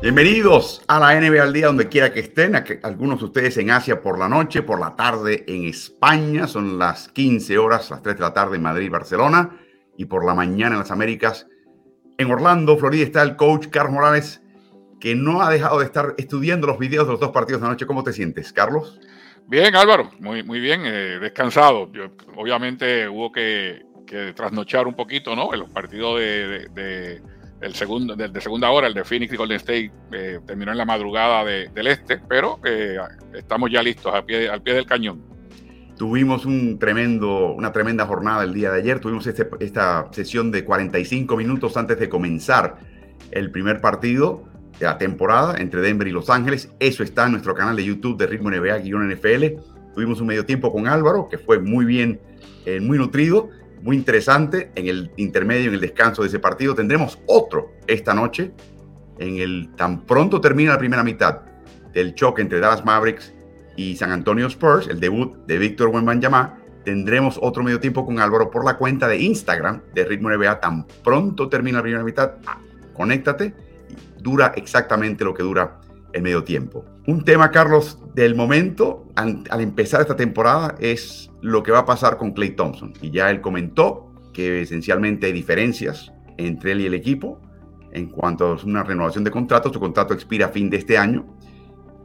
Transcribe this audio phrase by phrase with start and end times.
[0.00, 2.54] Bienvenidos a la NBA al día, donde quiera que estén.
[2.84, 6.46] Algunos de ustedes en Asia por la noche, por la tarde en España.
[6.46, 9.58] Son las 15 horas, las 3 de la tarde en Madrid, Barcelona.
[9.96, 11.48] Y por la mañana en las Américas.
[12.16, 14.40] En Orlando, Florida, está el coach Carlos Morales,
[15.00, 17.72] que no ha dejado de estar estudiando los videos de los dos partidos de la
[17.72, 17.84] noche.
[17.84, 19.00] ¿Cómo te sientes, Carlos?
[19.48, 21.90] Bien, Álvaro, muy, muy bien, eh, descansado.
[22.36, 23.82] obviamente hubo que,
[24.36, 25.52] trasnochar un poquito, ¿no?
[25.52, 27.20] En los partidos de
[27.60, 30.84] el segundo, de, segunda hora, el de Phoenix y Golden State, eh, terminó en la
[30.84, 32.98] madrugada del este, pero eh,
[33.34, 35.22] estamos ya listos al pie, al pie del cañón.
[35.96, 39.00] Tuvimos un tremendo, una tremenda jornada el día de ayer.
[39.00, 42.78] Tuvimos este, esta sesión de 45 minutos antes de comenzar
[43.32, 44.44] el primer partido
[44.78, 46.70] de la temporada entre Denver y Los Ángeles.
[46.78, 49.60] Eso está en nuestro canal de YouTube de Ritmo NBA-NFL.
[49.92, 52.20] Tuvimos un medio tiempo con Álvaro, que fue muy bien,
[52.64, 53.50] eh, muy nutrido
[53.82, 56.74] muy interesante en el intermedio, en el descanso de ese partido.
[56.74, 58.52] Tendremos otro esta noche,
[59.18, 61.42] en el tan pronto termina la primera mitad
[61.92, 63.34] del choque entre Dallas Mavericks
[63.76, 66.58] y San Antonio Spurs, el debut de Víctor Wembanyama.
[66.84, 70.60] Tendremos otro medio tiempo con Álvaro por la cuenta de Instagram de Ritmo NBA.
[70.60, 72.60] Tan pronto termina la primera mitad, ah,
[72.94, 73.54] conéctate.
[74.20, 75.80] Dura exactamente lo que dura
[76.12, 76.84] el medio tiempo.
[77.06, 82.16] Un tema, Carlos, del momento al empezar esta temporada es lo que va a pasar
[82.16, 82.92] con Clay Thompson.
[83.02, 87.40] Y ya él comentó que esencialmente hay diferencias entre él y el equipo
[87.92, 89.72] en cuanto a una renovación de contrato.
[89.72, 91.26] Su contrato expira a fin de este año.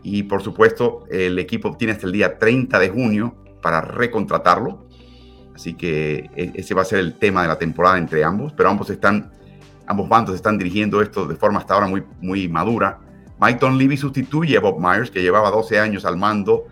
[0.02, 4.88] Y por supuesto, el equipo tiene hasta el día 30 de junio para recontratarlo.
[5.54, 8.54] Así que e-, ese va a ser el tema de la temporada entre ambos.
[8.54, 9.32] Pero ambos están,
[9.86, 13.00] ambos bandos están dirigiendo esto de forma hasta ahora muy, muy madura.
[13.40, 16.66] Mike Levy sustituye a Bob Myers, que llevaba 12 años al mando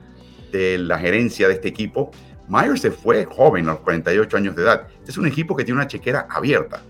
[0.52, 2.12] de la gerencia de este equipo.
[2.48, 4.88] Myers se fue joven, a los 48 años de edad.
[5.00, 6.82] Este es un equipo que tiene una chequera abierta,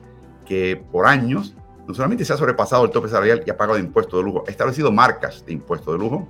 [0.45, 1.55] que por años
[1.87, 4.51] no solamente se ha sobrepasado el tope salarial y ha pagado impuestos de lujo, ha
[4.51, 6.27] establecido marcas de impuestos de lujo.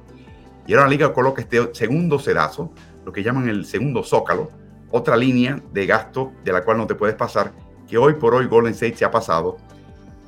[0.68, 2.72] Y ahora la liga coloca este segundo sedazo,
[3.06, 4.50] lo que llaman el segundo zócalo,
[4.92, 7.52] otra línea de gasto de la cual no te puedes pasar,
[7.88, 9.58] que hoy por hoy Golden State se ha pasado.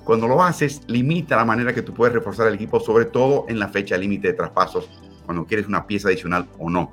[0.03, 3.59] Cuando lo haces, limita la manera que tú puedes reforzar el equipo, sobre todo en
[3.59, 4.89] la fecha límite de traspasos,
[5.25, 6.91] cuando quieres una pieza adicional o no.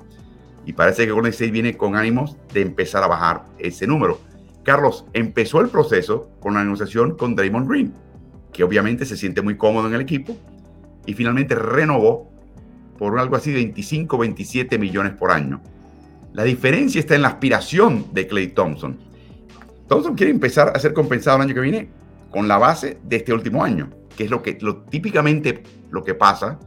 [0.65, 4.19] Y parece que Golden State viene con ánimos de empezar a bajar ese número.
[4.63, 7.93] Carlos, empezó el proceso con la negociación con Draymond Green,
[8.53, 10.37] que obviamente se siente muy cómodo en el equipo,
[11.05, 12.31] y finalmente renovó
[12.99, 15.61] por algo así de 25, 27 millones por año.
[16.33, 18.97] La diferencia está en la aspiración de Clay Thompson.
[19.87, 21.89] Thompson quiere empezar a ser compensado el año que viene
[22.29, 26.13] con la base de este último año, que es lo que lo, típicamente lo que
[26.13, 26.59] pasa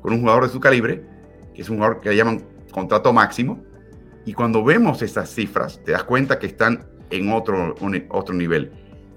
[0.00, 1.04] con un jugador de su calibre,
[1.60, 3.62] es un jugador que le llaman contrato máximo,
[4.24, 7.74] y cuando vemos estas cifras, te das cuenta que están en otro,
[8.10, 8.72] otro nivel.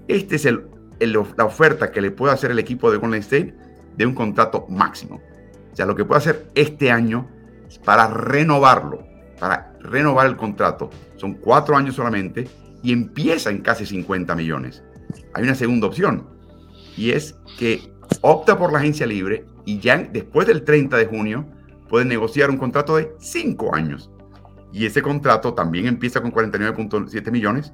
[0.08, 0.66] Este es el,
[1.00, 3.54] la oferta que le puede hacer el equipo de Golden State
[3.96, 5.20] de un contrato máximo.
[5.72, 7.28] O sea, lo que puede hacer este año
[7.84, 9.06] para renovarlo,
[9.38, 10.90] para renovar el contrato.
[11.16, 12.48] Son cuatro años solamente
[12.82, 14.82] y empieza en casi 50 millones.
[15.32, 16.28] Hay una segunda opción
[16.96, 21.46] y es que opta por la agencia libre y ya después del 30 de junio
[21.94, 24.10] puede negociar un contrato de 5 años.
[24.72, 27.72] Y ese contrato también empieza con 49.7 millones,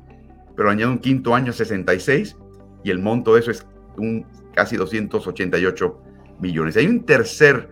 [0.54, 2.36] pero añade un quinto año 66
[2.84, 3.66] y el monto de eso es
[3.97, 6.03] un casi 288
[6.38, 6.76] millones.
[6.76, 7.70] Hay un tercer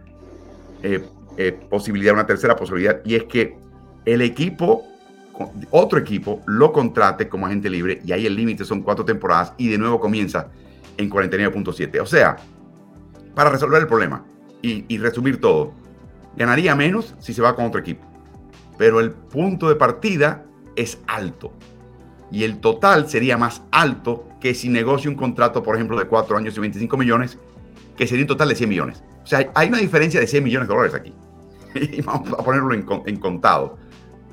[0.82, 1.04] eh,
[1.36, 3.58] eh, posibilidad, una tercera posibilidad, y es que
[4.06, 4.86] el equipo,
[5.70, 9.68] otro equipo, lo contrate como agente libre y ahí el límite son cuatro temporadas y
[9.68, 10.48] de nuevo comienza
[10.96, 12.00] en 49.7.
[12.00, 12.38] O sea,
[13.34, 14.24] para resolver el problema
[14.62, 15.74] y, resumir todo,
[16.38, 18.06] ganaría menos si se va con otro equipo.
[18.78, 20.44] Pero el punto de partida
[20.76, 21.52] es alto.
[22.30, 26.36] Y el total sería más alto que si negocia un contrato, por ejemplo, de 4
[26.36, 27.38] años y 25 millones,
[27.96, 29.02] que sería un total de 100 millones.
[29.24, 31.12] O sea, hay una diferencia de 100 millones de dólares aquí.
[31.98, 33.76] Y vamos a ponerlo en, contado.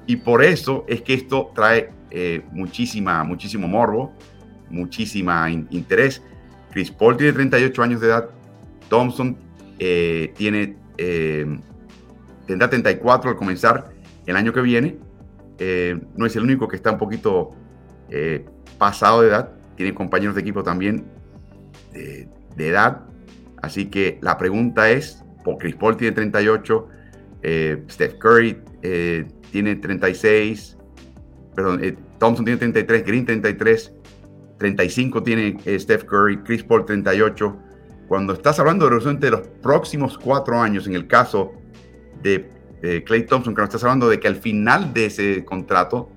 [0.08, 4.14] Y por eso es que esto trae eh, muchísima, muchísimo morbo,
[4.70, 6.22] muchísima interés.
[6.72, 8.30] Chris Paul tiene 38 años de edad,
[8.90, 9.38] Thompson
[9.80, 11.60] eh, tiene, eh,
[12.46, 13.90] tendrá 34 al comenzar
[14.26, 14.98] el año que viene.
[15.58, 17.52] Eh, no es el único que está un poquito
[18.78, 19.52] pasado de edad.
[19.76, 21.06] Tiene compañeros de equipo también
[21.92, 22.28] de,
[22.58, 23.02] edad.
[23.62, 26.88] Así que la pregunta es, por Chris Paul tiene 38,
[27.90, 28.62] Steph Curry
[29.52, 30.78] tiene 36,
[31.56, 31.82] perdón,
[32.20, 33.94] Thompson tiene 33, Green 33,
[34.58, 37.58] 35 tiene Steph Curry, Chris Paul 38.
[38.08, 41.54] Cuando estás hablando de de los próximos cuatro años, en el caso
[42.26, 46.12] de, Clay Thompson, que nos estás hablando de que al final de ese contrato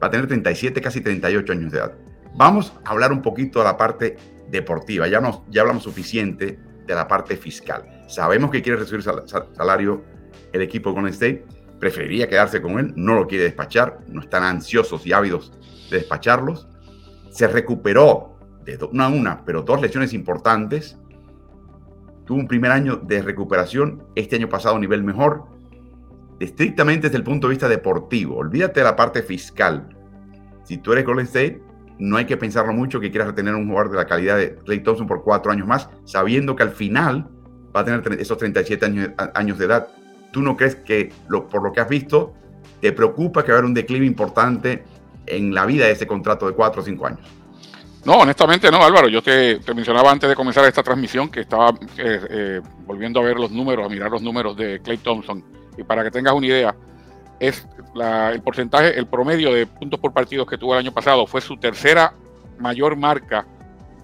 [0.00, 1.94] va a tener 37, casi 38 años de edad.
[2.36, 4.16] Vamos a hablar un poquito de la parte
[4.48, 5.08] deportiva.
[5.08, 8.04] Ya, nos, ya hablamos suficiente de la parte fiscal.
[8.06, 10.04] Sabemos que quiere recibir salario
[10.52, 11.44] el equipo con State,
[11.80, 15.52] preferiría quedarse con él, no lo quiere despachar, no están ansiosos y ávidos
[15.90, 16.68] de despacharlos.
[17.30, 20.98] Se recuperó de una a una, pero dos lesiones importantes.
[22.26, 25.44] Tuvo un primer año de recuperación, este año pasado a nivel mejor.
[26.40, 29.88] Estrictamente desde el punto de vista deportivo, olvídate de la parte fiscal.
[30.64, 31.62] Si tú eres Golden State,
[31.98, 34.80] no hay que pensarlo mucho que quieras retener un jugador de la calidad de Clay
[34.80, 37.30] Thompson por cuatro años más, sabiendo que al final
[37.74, 39.88] va a tener esos 37 años, años de edad.
[40.32, 42.34] ¿Tú no crees que por lo que has visto
[42.80, 44.84] te preocupa que va a haber un declive importante
[45.26, 47.20] en la vida de ese contrato de cuatro o cinco años?
[48.06, 49.08] No, honestamente no, Álvaro.
[49.08, 53.36] Yo te, mencionaba antes de comenzar esta transmisión que estaba eh, eh, volviendo a ver
[53.36, 55.44] los números, a mirar los números de Clay Thompson.
[55.76, 56.76] Y para que tengas una idea,
[57.40, 57.66] es
[58.32, 61.56] el porcentaje, el promedio de puntos por partido que tuvo el año pasado fue su
[61.56, 62.14] tercera
[62.60, 63.44] mayor marca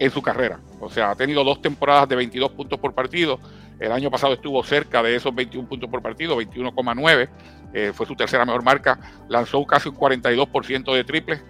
[0.00, 0.58] en su carrera.
[0.80, 3.38] O sea, ha tenido dos temporadas de 22 puntos por partido.
[3.78, 7.28] El año pasado estuvo cerca de esos 21 puntos por partido, 21,9.
[7.72, 8.98] Eh, fue su tercera mejor marca.
[9.28, 11.40] Lanzó casi un 42% de triples.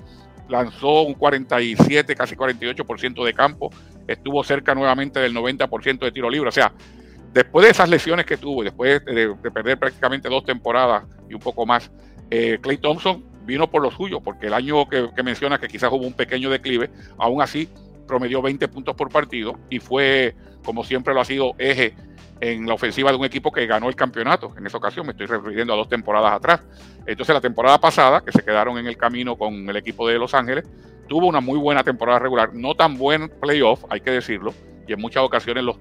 [0.48, 3.70] Lanzó un 47, casi 48% de campo.
[4.06, 6.48] Estuvo cerca nuevamente del 90% de tiro libre.
[6.48, 6.72] O sea,
[7.32, 11.66] después de esas lesiones que tuvo después de, perder prácticamente dos temporadas y un poco
[11.66, 11.90] más,
[12.30, 16.06] eh, Clay Thompson vino por lo suyo, porque el año que, menciona que quizás hubo
[16.06, 17.68] un pequeño declive, aún así
[18.06, 20.34] promedió 20 puntos por partido y fue,
[20.64, 21.94] como siempre lo ha sido, eje
[22.42, 24.52] en la ofensiva de un equipo que ganó el campeonato.
[24.58, 26.60] En esa ocasión me estoy refiriendo a dos temporadas atrás.
[27.06, 30.34] Entonces la temporada pasada, que se quedaron en el camino con el equipo de Los
[30.34, 30.68] Ángeles,
[31.08, 34.52] tuvo una muy buena temporada regular, no tan buen playoff, hay que decirlo,
[34.88, 35.76] y en muchas ocasiones los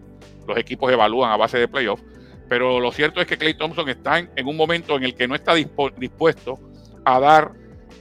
[0.56, 2.04] equipos evalúan a base de playoffs.
[2.48, 5.34] Pero lo cierto es que Clay Thompson está en, un momento en el que no
[5.34, 6.60] está dispuesto
[7.06, 7.54] a dar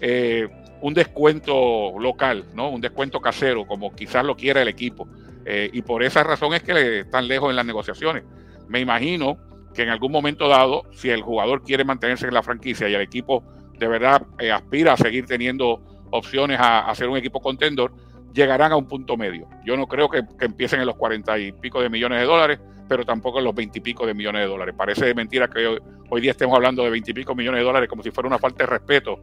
[0.03, 0.49] eh,
[0.83, 2.69] un descuento local, ¿no?
[2.69, 5.09] un descuento casero, como quizás lo quiera el equipo.
[5.47, 8.25] Eh, y por esa razón es que le están lejos en las negociaciones.
[8.71, 9.37] Me imagino
[9.75, 13.03] que en algún momento dado, si el jugador quiere mantenerse en la franquicia y el
[13.03, 13.45] equipo
[13.79, 17.93] de verdad eh, aspira a seguir teniendo opciones a, a ser un equipo contendor,
[18.33, 19.49] llegarán a un punto medio.
[19.65, 23.05] Yo no creo que, empiecen en los cuarenta y pico de millones de dólares, pero
[23.05, 24.75] tampoco en los veintipico de millones de dólares.
[24.77, 25.79] Parece mentira que
[26.09, 28.71] hoy, día estemos hablando de veintipico millones de dólares como si fuera una falta de
[28.71, 29.21] respeto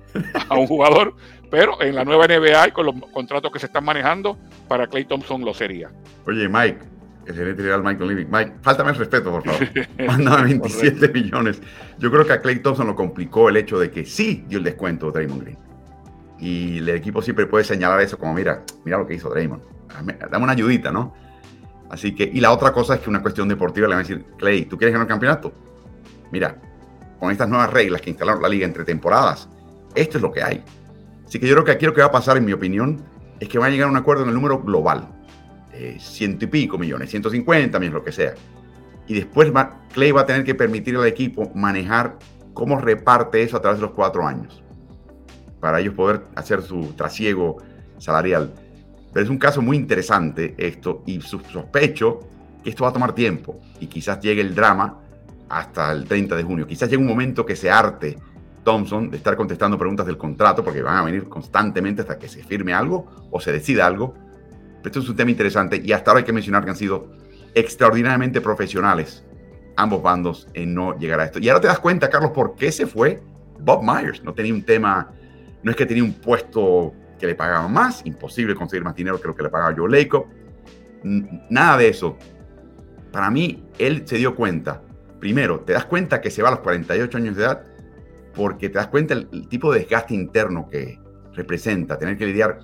[0.49, 1.15] a un jugador,
[1.49, 5.05] pero en la nueva NBA y con los contratos que se están manejando, para Clay
[5.05, 5.89] Thompson lo sería.
[6.25, 6.79] Oye, Mike,
[7.27, 9.67] el gerente general Michael Levy, Mike, faltame el respeto, por favor.
[10.07, 11.61] Mándame 27 millones.
[11.99, 14.63] Yo creo que a Clay Thompson lo complicó el hecho de que sí dio el
[14.63, 15.57] descuento de Draymond Green.
[16.39, 19.61] Y el equipo siempre puede señalar eso como, mira, mira lo que hizo Draymond.
[20.29, 21.13] Dame, una ayudita, ¿no?
[21.89, 24.25] Así que, y la otra cosa es que una cuestión deportiva le van a decir,
[24.37, 25.53] Clay, ¿tú quieres ganar el campeonato?
[26.31, 26.57] Mira,
[27.19, 29.49] con estas nuevas reglas que instalaron la liga entre temporadas,
[29.95, 30.63] esto es lo que hay.
[31.25, 33.03] Así que yo creo que aquí lo que va a pasar, en mi opinión,
[33.39, 35.09] es que van a llegar a un acuerdo en el número global.
[35.79, 38.33] Eh, ciento y pico millones, 150 millones, lo que sea.
[39.07, 39.51] Y después
[39.93, 42.17] Clay va a tener que permitir al equipo manejar
[42.53, 44.63] cómo reparte eso a través de los cuatro años
[45.59, 47.57] para ellos poder hacer su trasiego
[47.99, 48.51] salarial.
[49.13, 52.21] Pero es un caso muy interesante esto y sospecho
[52.63, 54.99] que esto va a tomar tiempo y quizás llegue el drama
[55.49, 56.67] hasta el 30 de junio.
[56.67, 58.17] Quizás llegue un momento que se arte
[58.63, 62.43] Thompson de estar contestando preguntas del contrato porque van a venir constantemente hasta que se
[62.43, 64.15] firme algo o se decida algo.
[64.77, 67.11] Pero esto es un tema interesante y hasta ahora hay que mencionar que han sido
[67.55, 69.23] extraordinariamente profesionales
[69.75, 71.39] ambos bandos en no llegar a esto.
[71.39, 73.21] Y ahora te das cuenta, Carlos, por qué se fue
[73.59, 74.23] Bob Myers.
[74.23, 75.11] No tenía un tema
[75.63, 79.27] no es que tenía un puesto que le pagaba más, imposible conseguir más dinero que
[79.27, 80.25] lo que le pagaba Joe Lacob.
[81.03, 82.17] Nada de eso.
[83.11, 84.81] Para mí, él se dio cuenta.
[85.19, 87.63] Primero, te das cuenta que se va a los 48 años de edad
[88.35, 90.99] porque te das cuenta el, tipo de desgaste interno que
[91.33, 92.59] representa tener que lidiar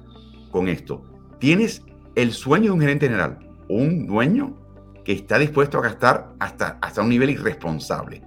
[0.52, 1.04] con esto.
[1.40, 1.84] Tienes
[2.16, 4.56] el sueño de un gerente general, un dueño
[5.04, 8.22] que está dispuesto a gastar hasta, hasta un nivel irresponsable.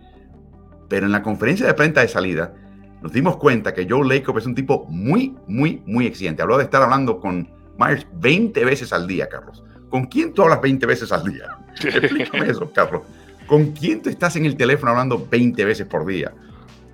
[0.89, 2.55] Pero en la conferencia de prensa de salida,
[3.03, 6.43] nos dimos cuenta que Joe Lacob es un tipo muy, muy, muy exigente.
[6.43, 9.65] Habló de estar hablando con Myers 20 veces al día, Carlos.
[9.91, 11.57] ¿Con quién tú hablas 20 veces al día?
[11.83, 13.03] Explícame eso, Carlos.
[13.47, 16.33] ¿Con quién tú estás en el teléfono hablando 20 veces por día?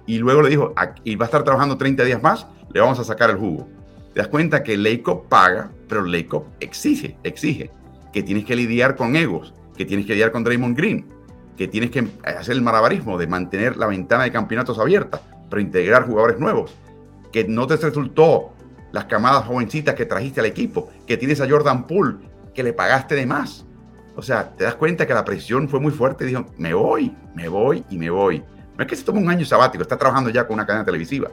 [0.07, 3.05] Y luego le dijo, y va a estar trabajando 30 días más, le vamos a
[3.05, 3.69] sacar el jugo.
[4.13, 7.71] Te das cuenta que Lacob paga, pero Lacob exige, exige
[8.13, 11.07] que tienes que lidiar con egos, que tienes que lidiar con Draymond Green,
[11.57, 16.39] que tienes que hacer el malabarismo de mantener la ventana de campeonatos abierta reintegrar jugadores
[16.39, 16.75] nuevos,
[17.31, 18.53] que no te resultó
[18.91, 22.17] las camadas jovencitas que trajiste al equipo, que tienes a Jordan Poole,
[22.55, 23.65] que le pagaste de más.
[24.17, 26.27] O sea, te das cuenta que la presión fue muy fuerte.
[26.27, 28.43] Dijo, me voy, me voy y me voy.
[28.77, 31.31] No es que se tome un año sabático, está trabajando ya con una cadena televisiva.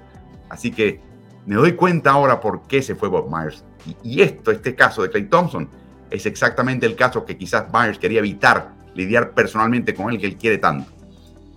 [0.49, 1.01] Así que
[1.45, 3.63] me doy cuenta ahora por qué se fue Bob Myers.
[3.85, 5.69] Y, y esto, este caso de Clay Thompson,
[6.09, 10.37] es exactamente el caso que quizás Myers quería evitar lidiar personalmente con él que él
[10.37, 10.91] quiere tanto.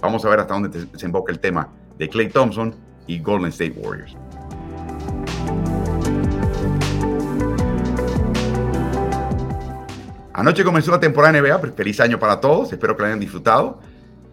[0.00, 2.74] Vamos a ver hasta dónde desemboca el tema de Clay Thompson
[3.06, 4.16] y Golden State Warriors.
[10.34, 13.80] Anoche comenzó la temporada NBA, feliz año para todos, espero que la hayan disfrutado.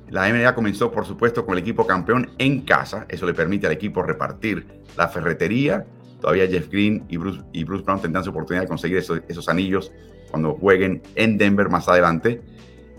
[0.09, 3.73] La NBA comenzó, por supuesto, con el equipo campeón en casa, eso le permite al
[3.73, 4.65] equipo repartir
[4.97, 5.85] la ferretería.
[6.19, 9.91] Todavía Jeff Green y Bruce, y Bruce Brown tendrán su oportunidad de conseguir esos, anillos
[10.31, 12.41] cuando jueguen en Denver más adelante.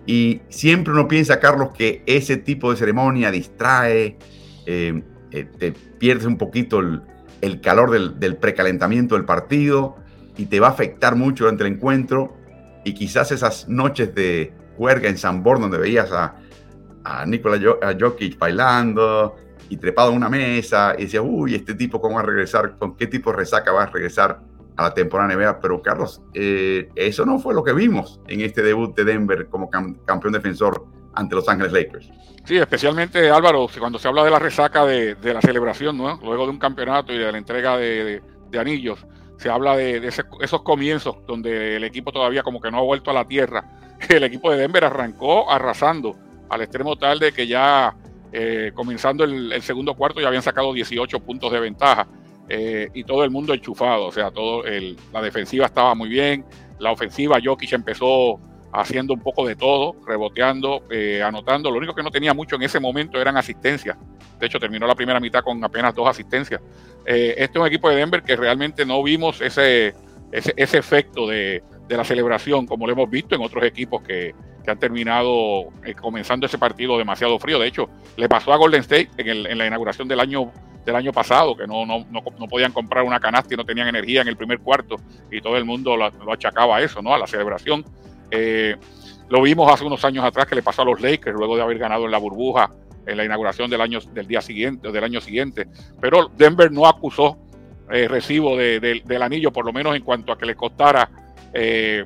[0.06, 4.16] Y siempre uno piensa, Carlos, que ese tipo de ceremonia distrae,
[4.66, 5.02] eh,
[5.32, 9.96] eh, te pierdes un poquito el, calor del, precalentamiento del partido
[10.36, 12.36] y te va a afectar mucho durante el encuentro
[12.84, 16.36] y quizás esas noches de juerga en San Born donde veías a,
[17.04, 17.58] a Nikola
[17.98, 19.36] Jokic bailando
[19.68, 22.96] y trepado en una mesa y decías, uy, este tipo cómo va a regresar, con
[22.96, 24.40] qué tipo de resaca va a regresar
[24.76, 25.60] a la temporada NBA.
[25.60, 29.70] Pero Carlos, eh, eso no fue lo que vimos en este debut de Denver como
[29.70, 32.10] campeón defensor ante Los Ángeles Lakers.
[32.44, 36.18] Sí, especialmente Álvaro, cuando se habla de la resaca de, la celebración, ¿no?
[36.22, 38.22] luego de un campeonato y de la entrega de
[38.58, 39.06] anillos,
[39.40, 43.10] se habla de, ese, esos comienzos donde el equipo todavía como que no ha vuelto
[43.10, 43.64] a la tierra.
[44.10, 46.14] El equipo de Denver arrancó arrasando
[46.50, 47.94] al extremo tal de que ya
[48.32, 52.06] eh, comenzando el, segundo cuarto ya habían sacado 18 puntos de ventaja
[52.48, 54.64] eh, y todo el mundo enchufado, o sea, todo
[55.12, 56.44] la defensiva estaba muy bien,
[56.78, 58.40] la ofensiva Jokic empezó
[58.72, 61.70] haciendo un poco de todo, reboteando, eh, anotando.
[61.70, 63.96] Lo único que no tenía mucho en ese momento eran asistencias.
[64.38, 66.60] De hecho, terminó la primera mitad con apenas dos asistencias.
[67.04, 69.94] Este es un equipo de Denver que realmente no vimos ese,
[70.30, 74.34] ese, ese efecto de, de, la celebración como lo hemos visto en otros equipos que,
[74.62, 77.58] que han terminado eh, comenzando ese partido demasiado frío.
[77.58, 80.50] De hecho, le pasó a Golden State en, la inauguración del año
[80.84, 83.88] del año pasado, que no, no, no, no, podían comprar una canasta y no tenían
[83.88, 84.96] energía en el primer cuarto,
[85.30, 87.14] y todo el mundo lo, achacaba a eso, ¿no?
[87.14, 87.84] A la celebración.
[88.30, 88.76] Eh,
[89.28, 91.78] lo vimos hace unos años atrás que le pasó a los Lakers luego de haber
[91.78, 92.70] ganado en la burbuja
[93.06, 95.68] en la inauguración del año del día siguiente del año siguiente.
[96.00, 97.38] Pero Denver no acusó
[97.90, 101.10] eh, recibo de, de, del anillo, por lo menos en cuanto a que le costara
[101.52, 102.04] eh,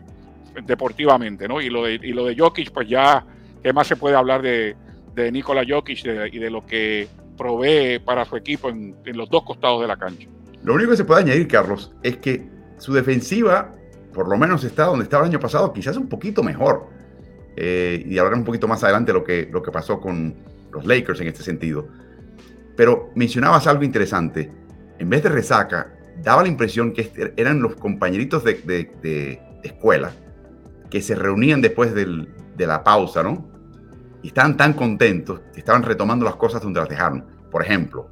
[0.65, 1.61] deportivamente, ¿no?
[1.61, 3.25] Y lo de y lo de Jokic, pues ya
[3.63, 4.77] qué más se puede hablar de,
[5.15, 9.43] de Nikola Jokic y de lo que provee para su equipo en, en los dos
[9.45, 10.29] costados de la cancha.
[10.63, 12.47] Lo único que se puede añadir, Carlos, es que
[12.79, 13.73] su defensiva
[14.15, 16.87] por lo menos está donde estaba el año pasado, quizás un poquito mejor.
[17.57, 20.35] Eh, y hablaré un poquito más adelante lo que, lo que pasó con
[20.73, 21.89] los Lakers en este sentido.
[22.77, 24.51] Pero mencionabas algo interesante.
[24.99, 25.93] En vez de resaca,
[26.23, 30.13] daba la impresión que eran los compañeritos de, de escuela
[30.95, 33.45] que se reunían después de la pausa, ¿no?
[34.23, 37.27] Y estaban tan contentos que estaban retomando las cosas donde las dejaron.
[37.51, 38.09] Por ejemplo,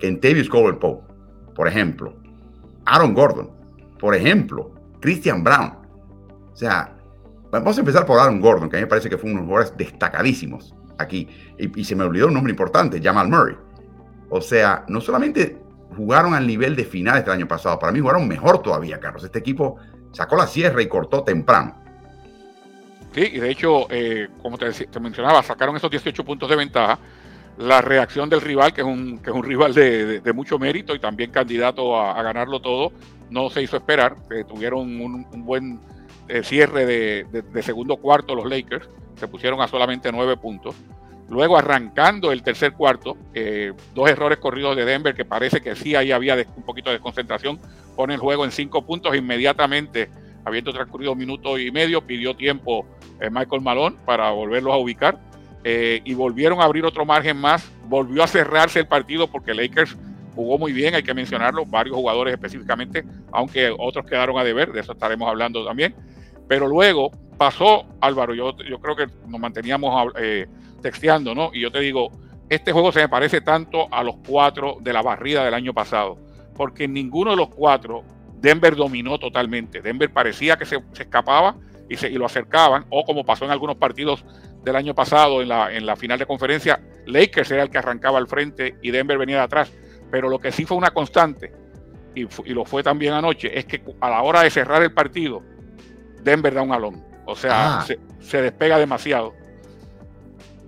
[0.00, 1.14] Kentavious Caldwell Pope.
[1.54, 2.12] Por ejemplo,
[2.86, 3.52] Aaron Gordon.
[4.00, 5.76] Por ejemplo, Christian Brown.
[6.52, 6.96] O sea,
[7.52, 9.46] vamos a empezar por Aaron Gordon, que a mí me parece que fue uno de
[9.46, 11.28] los jugadores destacadísimos aquí.
[11.56, 13.56] Y, y, se me olvidó un nombre importante, Jamal Murray.
[14.28, 15.62] O sea, no solamente
[15.96, 19.22] jugaron al nivel de finales del año pasado, para mí jugaron mejor todavía, Carlos.
[19.22, 19.76] Este equipo
[20.10, 21.83] sacó la sierra y cortó temprano.
[23.14, 24.66] Sí, y de hecho, eh, como te,
[24.98, 26.98] mencionaba, sacaron esos 18 puntos de ventaja.
[27.56, 30.98] La reacción del rival, que es un, que es un rival de, mucho mérito y
[30.98, 32.92] también candidato a, ganarlo todo,
[33.30, 35.80] no se hizo esperar, eh, tuvieron un, buen
[36.28, 40.74] eh, cierre de, segundo cuarto los Lakers, se pusieron a solamente nueve puntos.
[41.28, 45.94] Luego arrancando el tercer cuarto, eh, dos errores corridos de Denver que parece que sí
[45.94, 47.60] ahí había un poquito de desconcentración,
[47.94, 50.10] pone el juego en cinco puntos inmediatamente,
[50.44, 52.86] habiendo transcurrido un minuto y medio, pidió tiempo
[53.20, 55.18] Michael Malone para volverlos a ubicar
[55.64, 59.96] y volvieron a abrir otro margen más, volvió a cerrarse el partido porque Lakers
[60.34, 64.80] jugó muy bien, hay que mencionarlo, varios jugadores específicamente, aunque otros quedaron a deber, de
[64.80, 65.94] eso estaremos hablando también.
[66.48, 70.46] Pero luego pasó, Álvaro, yo, yo creo que nos manteníamos eh,
[70.82, 71.50] texteando, ¿no?
[71.52, 72.10] Y yo te digo,
[72.48, 76.18] este juego se me parece tanto a los cuatro de la barrida del año pasado,
[76.54, 78.02] porque ninguno de los cuatro
[78.40, 79.80] Denver dominó totalmente.
[79.80, 81.56] Denver parecía que se escapaba
[81.88, 84.24] y, se, y, lo acercaban, o como pasó en algunos partidos
[84.62, 88.18] del año pasado en la, en la final de conferencia, Lakers era el que arrancaba
[88.18, 89.72] al frente y Denver venía de atrás.
[90.10, 91.52] Pero lo que sí fue una constante,
[92.14, 95.42] y, y, lo fue también anoche, es que a la hora de cerrar el partido,
[96.22, 97.04] Denver da un alón.
[97.26, 97.82] O sea, ah.
[97.82, 99.34] se, se, despega demasiado.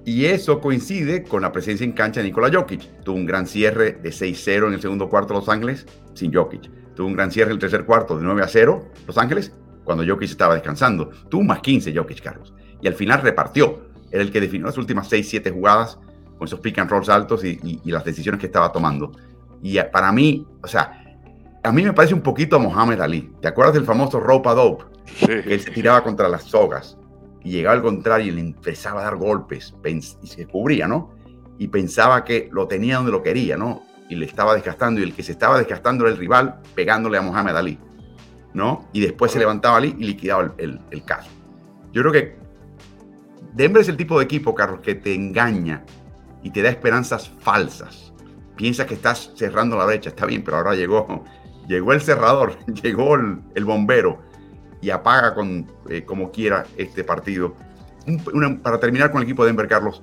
[0.04, 3.02] Y eso coincide con la presencia en cancha de Nikola Jokic.
[3.02, 6.70] Tuvo un gran cierre de 6-0 en el segundo cuarto de Los Ángeles sin Jokic.
[6.94, 9.52] Tuvo un gran cierre en el tercer cuarto de 9-0 Los Ángeles
[9.87, 11.09] cuando Jokic estaba descansando.
[11.31, 12.52] Tuvo más 15 Jokic, Carlos.
[12.83, 13.87] Y al final repartió.
[14.11, 15.99] Era el que definió las últimas 6-7 jugadas
[16.37, 19.12] con esos pick and rolls altos y, y, y, las decisiones que estaba tomando.
[19.62, 21.02] Y para mí, o sea,
[21.62, 23.33] a mí me parece un poquito a Mohamed Ali.
[23.40, 24.85] ¿Te acuerdas del famoso ropa dope?
[25.07, 25.26] Sí.
[25.26, 26.99] Que él se tiraba contra las sogas.
[27.43, 31.14] y llegaba al contrario y le empezaba a dar golpes y se cubría, ¿no?
[31.59, 33.83] Y pensaba que lo tenía donde lo quería, ¿no?
[34.09, 37.23] Y le estaba desgastando y el que se estaba desgastando era el rival pegándole a
[37.23, 37.78] Mohamed Ali,
[38.56, 38.88] ¿no?
[38.94, 41.28] Y después se levantaba y liquidaba el, el caso.
[41.92, 42.36] Yo creo que
[43.52, 45.84] Denver es el tipo de equipo, Carlos, que te engaña
[46.42, 48.14] y te da esperanzas falsas.
[48.56, 51.22] Piensas que estás cerrando la brecha, está bien, pero ahora llegó,
[51.68, 54.22] llegó el cerrador, llegó el, bombero
[54.80, 57.54] y apaga con, eh, como quiera este partido.
[58.62, 60.02] para terminar con el equipo de Denver, Carlos,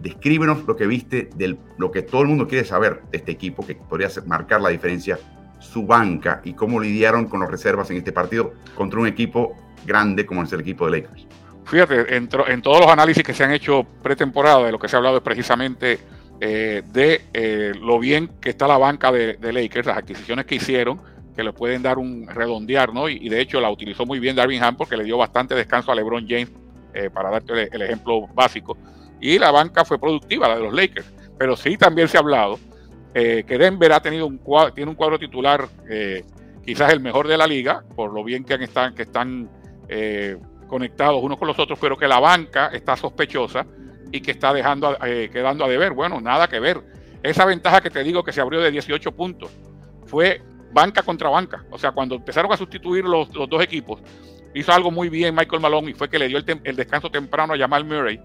[0.00, 3.66] descríbenos lo que viste, de lo que todo el mundo quiere saber de este equipo,
[3.66, 5.18] que podría marcar la diferencia,
[5.64, 10.24] su banca y cómo lidiaron con las reservas en este partido contra un equipo grande
[10.24, 11.26] como es el equipo de Lakers.
[11.66, 14.96] Fíjate, en, en todos los análisis que se han hecho pretemporada, de lo que se
[14.96, 15.98] ha hablado es precisamente
[16.40, 21.00] eh, de eh, lo bien que está la banca de, Lakers, las adquisiciones que hicieron,
[21.34, 23.08] que le pueden dar un redondear, ¿no?
[23.08, 25.94] Y, de hecho la utilizó muy bien Darvin Ham porque le dio bastante descanso a
[25.94, 26.50] LeBron James,
[26.92, 28.76] eh, para darte el, ejemplo básico.
[29.20, 31.06] Y la banca fue productiva, la de los Lakers.
[31.38, 32.58] Pero sí también se ha hablado
[33.14, 35.68] que Denver ha tenido un cuadro, tiene un cuadro titular
[36.64, 39.48] quizás el mejor de la liga, por lo bien que están, que están
[40.66, 43.66] conectados unos con los otros, pero que la banca está sospechosa
[44.10, 45.92] y que está dejando, eh, quedando a deber.
[45.92, 46.80] Bueno, nada que ver.
[47.22, 49.50] Esa ventaja que te digo que se abrió de 18 puntos
[50.06, 50.42] fue
[50.72, 51.64] banca contra banca.
[51.70, 54.00] O sea, cuando empezaron a sustituir los, dos equipos,
[54.54, 57.58] hizo algo muy bien Michael Malone y fue que le dio el, descanso temprano a
[57.58, 58.20] Jamal Murray,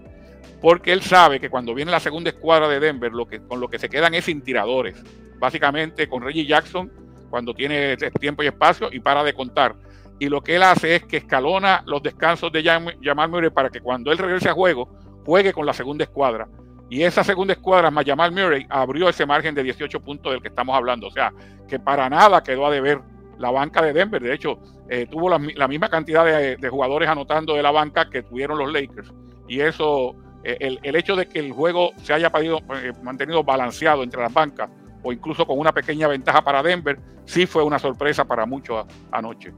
[0.60, 3.68] porque él sabe que cuando viene la segunda escuadra de Denver, lo que, con lo
[3.68, 5.02] que se quedan es sin tiradores.
[5.38, 6.90] Básicamente con Reggie Jackson,
[7.30, 9.74] cuando tiene tiempo y espacio y para de contar.
[10.18, 13.80] Y lo que él hace es que escalona los descansos de Jamal Murray para que
[13.80, 14.88] cuando él regrese a juego,
[15.24, 16.46] juegue con la segunda escuadra.
[16.90, 20.48] Y esa segunda escuadra, más Jamal Murray, abrió ese margen de 18 puntos del que
[20.48, 21.06] estamos hablando.
[21.06, 21.32] O sea,
[21.68, 23.00] que para nada quedó a deber
[23.38, 24.20] la banca de Denver.
[24.20, 28.58] De hecho, eh, tuvo la, misma cantidad de, jugadores anotando de la banca que tuvieron
[28.58, 29.12] los Lakers.
[29.46, 34.22] Y eso, eh, el, hecho de que el juego se haya eh, mantenido balanceado entre
[34.22, 34.70] las bancas
[35.02, 39.52] o incluso con una pequeña ventaja para Denver, sí fue una sorpresa para muchos anoche.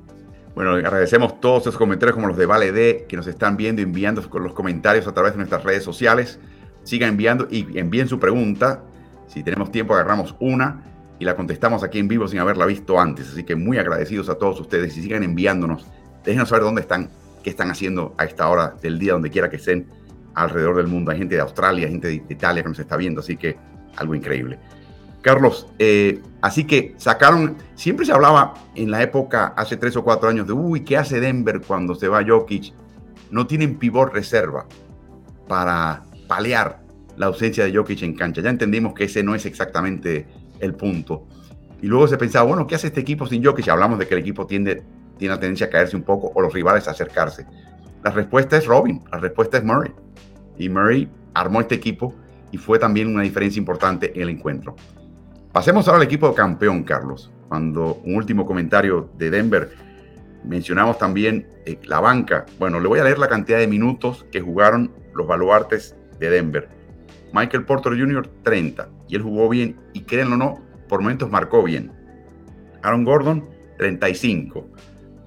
[0.55, 3.85] Bueno, agradecemos todos esos comentarios como los de Vale D que nos están viendo y
[3.85, 6.39] enviando los comentarios a través de nuestras redes sociales.
[6.83, 8.83] Sigan enviando y envíen su pregunta.
[9.29, 10.83] Si tenemos tiempo, agarramos una
[11.19, 13.31] y la contestamos aquí en vivo sin haberla visto antes.
[13.31, 15.87] Así que muy agradecidos a todos ustedes y sigan enviándonos.
[16.25, 17.09] Déjenos saber dónde están,
[17.43, 19.87] qué están haciendo a esta hora del día, donde quiera que estén
[20.35, 21.11] alrededor del mundo.
[21.11, 23.57] Hay gente de Australia, gente de Italia que nos está viendo, así que
[23.97, 24.59] algo increíble.
[25.23, 30.29] Carlos, eh, así que sacaron, siempre se hablaba en la época, hace tres o cuatro
[30.29, 32.75] años, de, uy, ¿qué hace Denver cuando se va Jokic?
[33.31, 34.67] No tienen pivot reserva
[35.47, 36.81] para paliar
[37.17, 38.43] la ausencia de Jokic en cancha.
[38.43, 40.27] Ya entendimos que ese no es exactamente
[40.59, 41.27] el punto.
[41.81, 43.69] Y luego se pensaba, bueno, ¿qué hace este equipo sin Jokic?
[43.69, 44.83] Hablamos de que el equipo tiende,
[45.19, 47.47] tiene la tendencia a caerse un poco o los rivales a acercarse.
[48.03, 49.93] La respuesta es Robin, la respuesta es Murray.
[50.59, 52.15] Y Murray armó este equipo
[52.51, 54.77] y fue también una diferencia importante en el encuentro.
[55.53, 57.31] Pasemos ahora al equipo campeón, Carlos.
[57.49, 59.71] Cuando un último comentario de Denver,
[60.45, 62.47] mencionamos también eh, la banca.
[62.59, 66.69] Bueno, le voy a leer la cantidad de minutos que jugaron los baluartes de Denver.
[67.33, 68.89] Michael Porter Jr., 30.
[69.09, 70.55] Y él jugó bien, y créanlo o no,
[70.89, 71.93] por momentos marcó bien.
[72.83, 74.67] Aaron Gordon, 35.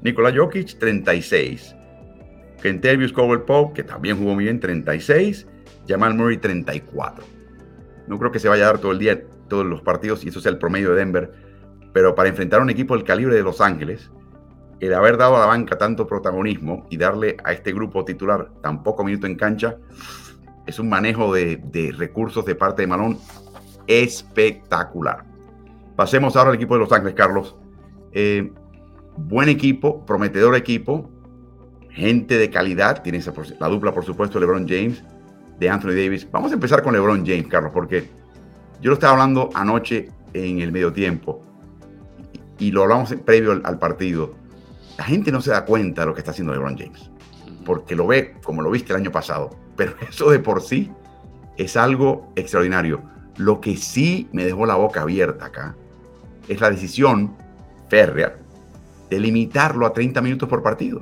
[0.01, 1.74] Nikola Jokic, 36.
[2.65, 5.45] Kentavious Cowell Pope, que también jugó muy bien, 36.
[5.88, 7.23] Jamal Murray, 34.
[8.08, 10.39] No creo que se vaya a dar todo el día todos los partidos y eso
[10.39, 11.32] es el promedio de Denver.
[11.93, 14.10] Pero para enfrentar a un equipo del calibre de Los Ángeles,
[14.80, 18.82] el haber dado a la banca tanto protagonismo y darle a este grupo titular tan
[18.82, 19.78] poco minuto en cancha,
[20.65, 23.19] es un manejo de, recursos de parte de Malón
[23.86, 25.23] espectacular.
[25.95, 27.56] Pasemos ahora al equipo de Los Ángeles, Carlos.
[28.12, 28.51] Eh,
[29.17, 31.12] buen equipo, prometedor equipo,
[31.95, 33.21] gente de calidad, tiene
[33.60, 35.01] la dupla, por supuesto, LeBron James,
[35.58, 36.27] de Anthony Davis.
[36.29, 38.10] Vamos a empezar con LeBron James, Carlos, porque
[38.81, 41.41] yo lo estaba hablando anoche en el medio tiempo
[42.60, 44.36] y, lo hablamos previo al, partido.
[44.97, 47.10] La gente no se da cuenta de lo que está haciendo LeBron James,
[47.65, 50.91] porque lo ve como lo viste el año pasado, pero eso de por sí
[51.58, 53.01] es algo extraordinario.
[53.38, 55.75] Lo que sí me dejó la boca abierta acá
[56.49, 57.36] es la decisión
[57.89, 58.38] férrea
[59.10, 61.01] de limitarlo a 30 minutos por partido.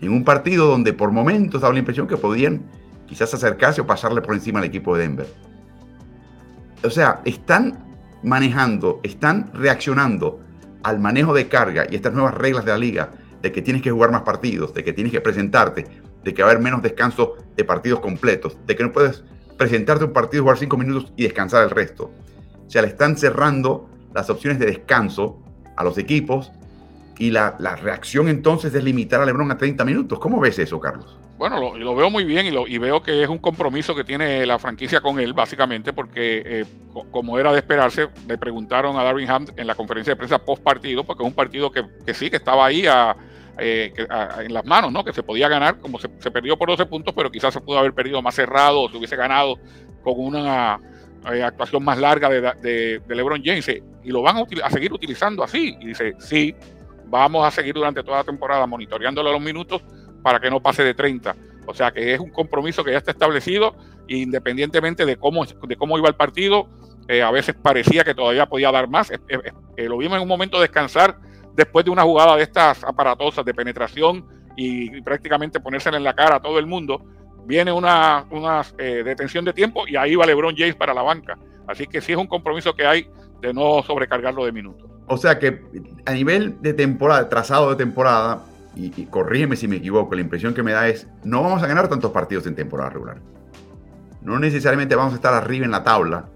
[0.00, 2.62] En un partido donde por momentos daba la impresión que podían
[3.06, 5.26] quizás acercarse o pasarle por encima al equipo de Denver
[6.84, 7.78] o sea, están
[8.22, 10.40] manejando, están reaccionando
[10.82, 13.10] al manejo de carga y estas nuevas reglas de la liga,
[13.42, 15.86] de que tienes que jugar más partidos, de que tienes que presentarte,
[16.24, 19.24] de que va a haber menos descanso de partidos completos, de que no puedes
[19.56, 22.12] presentarte un partido, jugar cinco minutos y descansar el resto.
[22.66, 25.42] O sea, le están cerrando las opciones de descanso
[25.76, 26.52] a los equipos
[27.18, 30.18] y la, la reacción entonces es limitar a Lebron a 30 minutos.
[30.18, 31.18] ¿Cómo ves eso, Carlos?
[31.38, 34.44] Bueno, lo, veo muy bien y, lo, y, veo que es un compromiso que tiene
[34.44, 36.64] la franquicia con él, básicamente, porque eh,
[37.12, 40.64] como era de esperarse, le preguntaron a Darwin Ham en la conferencia de prensa post
[40.64, 42.84] partido, porque es un partido que, sí, que estaba ahí
[43.58, 43.92] eh,
[44.40, 45.04] en las manos, ¿no?
[45.04, 47.92] Que se podía ganar, como se, perdió por 12 puntos, pero quizás se pudo haber
[47.92, 49.60] perdido más cerrado o se hubiese ganado
[50.02, 50.80] con una
[51.32, 53.68] eh, actuación más larga de, LeBron James.
[54.02, 55.76] Y lo van a, a seguir utilizando así.
[55.80, 56.52] Y dice, sí,
[57.08, 59.82] vamos a seguir durante toda la temporada monitoreándolo los minutos
[60.22, 61.34] para que no pase de 30.
[61.66, 63.74] O sea que es un compromiso que ya está establecido,
[64.08, 66.68] independientemente de cómo, de cómo iba el partido.
[67.08, 69.10] Eh, a veces parecía que todavía podía dar más.
[69.10, 69.18] Eh,
[69.76, 71.18] eh, lo vimos en un momento descansar
[71.54, 76.36] después de una jugada de estas aparatosas de penetración y, prácticamente ponérsela en la cara
[76.36, 77.02] a todo el mundo.
[77.44, 81.38] Viene una, una detención de tiempo y ahí va LeBron James para la banca.
[81.66, 83.08] Así que sí es un compromiso que hay
[83.40, 84.97] de no sobrecargarlo de minutos.
[85.08, 85.62] O sea que
[86.06, 88.44] a nivel de temporada, trazado de temporada,
[88.74, 91.88] y, corrígeme si me equivoco, la impresión que me da es, no vamos a ganar
[91.88, 93.18] tantos partidos en temporada regular.
[94.22, 96.28] No necesariamente vamos a estar arriba en la tabla,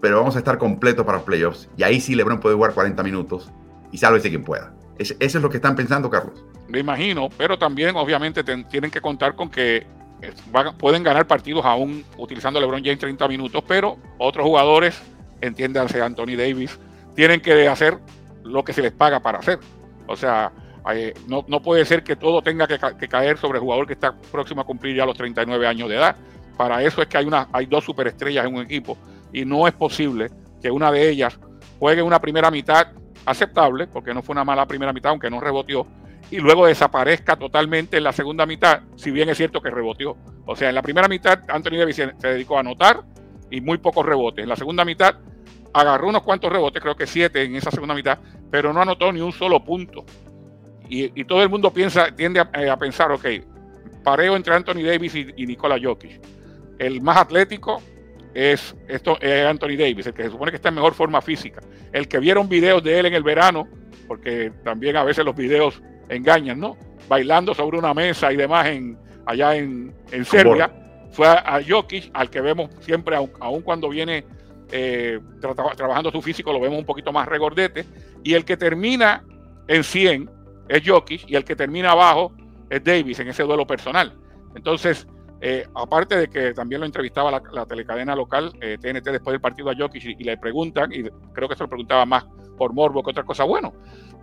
[0.00, 1.68] pero vamos a estar completos para los playoffs.
[1.76, 3.50] Y ahí sí LeBron puede jugar 40 minutos
[3.92, 4.72] y sálvese quien pueda.
[4.98, 6.44] eso es lo que están pensando, Carlos.
[6.68, 9.86] Me imagino, pero también obviamente tienen que contar con que
[10.20, 10.32] eh,
[10.78, 15.00] pueden ganar partidos aún utilizando LeBron James 30 minutos, pero otros jugadores,
[15.40, 16.78] entiéndanse Anthony Davis,
[17.18, 17.98] tienen que hacer
[18.44, 19.58] lo que se les paga para hacer.
[20.06, 20.52] O sea,
[21.26, 24.64] no, puede ser que todo tenga que, caer sobre el jugador que está próximo a
[24.64, 26.14] cumplir ya los 39 años de edad.
[26.56, 28.96] Para eso es que hay, una, hay dos superestrellas en un equipo
[29.32, 30.30] y no es posible
[30.62, 31.40] que una de ellas
[31.80, 32.86] juegue una primera mitad
[33.26, 35.88] aceptable, porque no fue una mala primera mitad, aunque no reboteó,
[36.30, 40.16] y luego desaparezca totalmente en la segunda mitad, si bien es cierto que reboteó.
[40.46, 43.02] O sea, en la primera mitad Anthony Davis se dedicó a anotar
[43.50, 44.44] y muy pocos rebotes.
[44.44, 45.16] En la segunda mitad
[45.72, 48.18] agarró unos cuantos rebotes, creo que siete en esa segunda mitad,
[48.50, 50.04] pero no anotó ni un solo punto.
[50.90, 53.26] Y, todo el mundo piensa, tiende a, pensar, ok,
[54.02, 56.18] pareo entre Anthony Davis y, y Nikola Jokic.
[56.78, 57.82] El más atlético
[58.32, 61.60] es, esto, Anthony Davis, el que se supone que está en mejor forma física.
[61.92, 63.68] El que vieron videos de él en el verano,
[64.06, 66.76] porque también a veces los videos engañan, ¿no?
[67.08, 70.70] Bailando sobre una mesa y demás en, allá en, Serbia,
[71.10, 74.24] fue a, Jokic, al que vemos siempre, aun, cuando viene
[74.70, 77.86] eh, trabajando su físico, lo vemos un poquito más regordete.
[78.22, 79.24] Y el que termina
[79.66, 80.30] en 100
[80.68, 82.32] es Jokic y el que termina abajo
[82.68, 84.12] es Davis en ese duelo personal.
[84.54, 85.06] Entonces,
[85.40, 89.70] eh, aparte de que también lo entrevistaba la, telecadena local TNT eh, después del partido
[89.70, 92.26] a Jokic y, le preguntan, y creo que se lo preguntaba más
[92.56, 93.72] por morbo que otra cosa, bueno,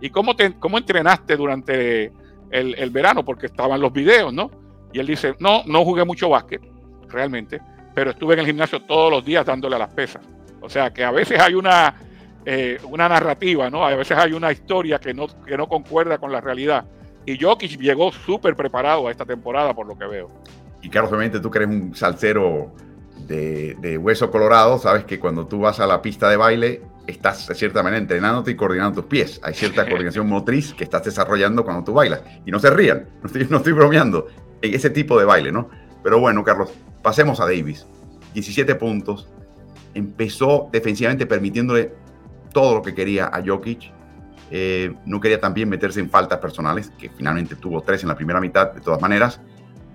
[0.00, 2.12] ¿y cómo, te, cómo entrenaste durante
[2.50, 3.24] el, verano?
[3.24, 4.50] Porque estaban los videos, ¿no?
[4.92, 6.60] Y él dice, no, no jugué mucho básquet,
[7.08, 7.60] realmente,
[7.94, 10.22] pero estuve en el gimnasio todos los días dándole a las pesas.
[10.66, 11.94] O sea que a veces hay una
[12.48, 13.84] eh, una narrativa, ¿no?
[13.84, 16.84] A veces hay una historia que no, que no concuerda con la realidad.
[17.24, 20.30] Y Jokic llegó súper preparado a esta temporada, por lo que veo.
[20.80, 22.70] Y Carlos, obviamente tú que eres un salsero
[23.26, 27.54] de, hueso colorado, sabes que cuando tú vas a la pista de baile, estás de
[27.56, 29.40] cierta manera entrenándote y coordinando tus pies.
[29.42, 32.22] Hay cierta coordinación motriz que estás desarrollando cuando tú bailas.
[32.44, 34.28] Y no se rían, no estoy, no estoy bromeando.
[34.62, 35.68] En ese tipo de baile, ¿no?
[36.04, 37.84] Pero bueno, Carlos, pasemos a Davis.
[38.34, 39.28] 17 puntos.
[39.96, 41.94] Empezó defensivamente permitiéndole
[42.52, 43.92] todo lo que quería a Jokic.
[44.50, 48.40] Eh, no quería también meterse en faltas personales, que finalmente tuvo tres en la primera
[48.40, 49.40] mitad, de todas maneras.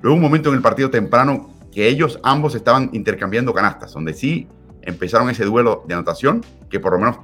[0.01, 4.47] Luego un momento en el partido temprano que ellos ambos estaban intercambiando canastas, donde sí
[4.81, 7.17] empezaron ese duelo de anotación, que por lo menos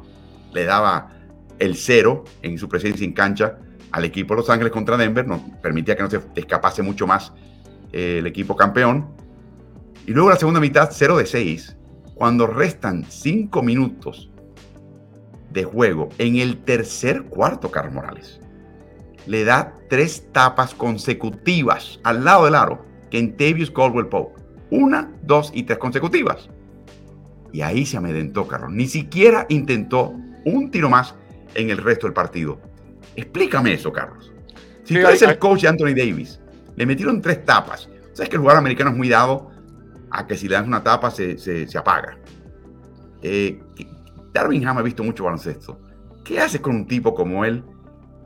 [0.54, 1.12] le daba
[1.58, 3.58] el cero en su presencia en cancha
[3.92, 7.34] al equipo de Los Ángeles contra Denver, no, permitía que no se escapase mucho más
[7.92, 9.08] eh, el equipo campeón.
[10.06, 11.78] Y luego la segunda mitad, 0 de 6,
[12.18, 14.30] cuando restan 5 minutos
[15.52, 18.40] de juego en el tercer cuarto, Carlos Morales.
[19.26, 24.42] Le da tres tapas consecutivas al lado del aro que en Tavius Caldwell Pope.
[24.70, 26.50] Una, dos y tres consecutivas.
[27.54, 28.72] Y ahí se amedentó, Carlos.
[28.72, 30.14] Ni siquiera intentó
[30.46, 31.16] un tiro más
[31.56, 32.60] en el resto del partido.
[33.16, 34.32] Explícame eso, Carlos.
[34.84, 36.40] Si tú eres el coach de Anthony Davis,
[36.76, 37.90] le metieron tres tapas.
[38.14, 39.52] Sabes que el jugador americano es muy dado
[40.12, 42.18] a que si le dan una tapa se, se, apaga.
[43.22, 43.60] Eh,
[44.34, 45.80] Darwin Ham ha visto mucho baloncesto.
[46.24, 47.64] ¿Qué haces con un tipo como él?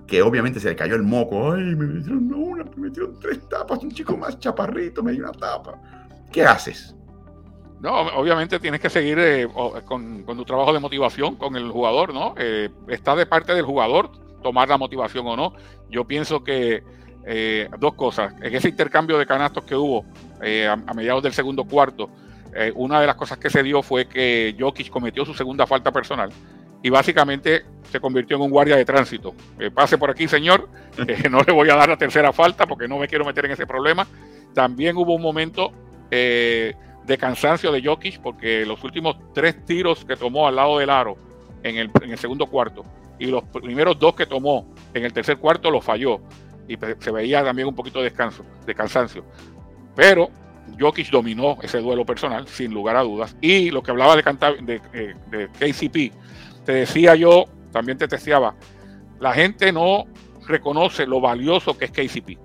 [0.07, 1.53] Que obviamente se le cayó el moco.
[1.53, 3.83] Ay, me metieron una, me metieron tres tapas.
[3.83, 5.79] Un chico más chaparrito me dio una tapa.
[6.31, 6.95] ¿Qué haces?
[7.81, 9.47] No, obviamente tienes que seguir eh,
[9.85, 12.35] con, tu trabajo de motivación con el jugador, ¿no?
[12.37, 14.11] Eh, está de parte del jugador
[14.43, 15.53] tomar la motivación o no.
[15.89, 16.83] Yo pienso que
[17.25, 18.33] eh, dos cosas.
[18.41, 20.05] En ese intercambio de canastos que hubo
[20.67, 22.09] a, mediados del segundo cuarto,
[22.53, 25.91] eh, una de las cosas que se dio fue que Jokic cometió su segunda falta
[25.91, 26.31] personal
[26.83, 29.33] y básicamente se convirtió en un guardia de tránsito.
[29.59, 30.67] Eh, pase por aquí, señor,
[31.29, 33.65] no le voy a dar la tercera falta porque no me quiero meter en ese
[33.65, 34.07] problema.
[34.53, 35.71] también hubo un momento
[36.09, 36.73] eh,
[37.05, 41.15] de cansancio de Jokic porque los últimos tres tiros que tomó al lado del aro
[41.63, 42.83] en el, en el segundo cuarto
[43.17, 46.19] y los primeros dos que tomó en el tercer cuarto los falló
[46.67, 49.23] y se veía también un poquito de descanso, de cansancio.
[49.95, 50.29] Pero
[50.79, 53.35] Jokic dominó ese duelo personal, sin lugar a dudas.
[53.41, 56.13] Y lo que hablaba de, eh, KCP,
[56.65, 58.55] te decía yo, también te deseaba,
[59.19, 60.05] la gente no
[60.47, 62.37] reconoce lo valioso que es KCP.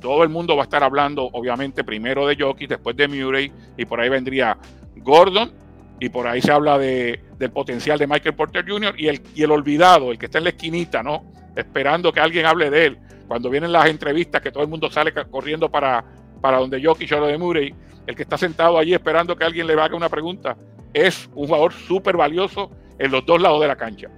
[0.00, 3.84] Todo el mundo va a estar hablando, obviamente, primero de Jokic, después de Murray, y
[3.84, 4.58] por ahí vendría
[4.96, 5.52] Gordon,
[6.00, 8.94] y por ahí se habla de, del potencial de Michael Porter Jr.
[8.98, 11.24] Y el, y el olvidado, el que está en la esquinita, ¿no?
[11.54, 12.98] Esperando que alguien hable de él.
[13.28, 16.04] Cuando vienen las entrevistas, que todo el mundo sale corriendo para,
[16.42, 17.74] para donde Jokic o lo de Murray,
[18.06, 20.56] el que está sentado allí esperando que alguien le haga una pregunta,
[20.92, 24.08] es un jugador súper valioso en los dos lados de la cancha.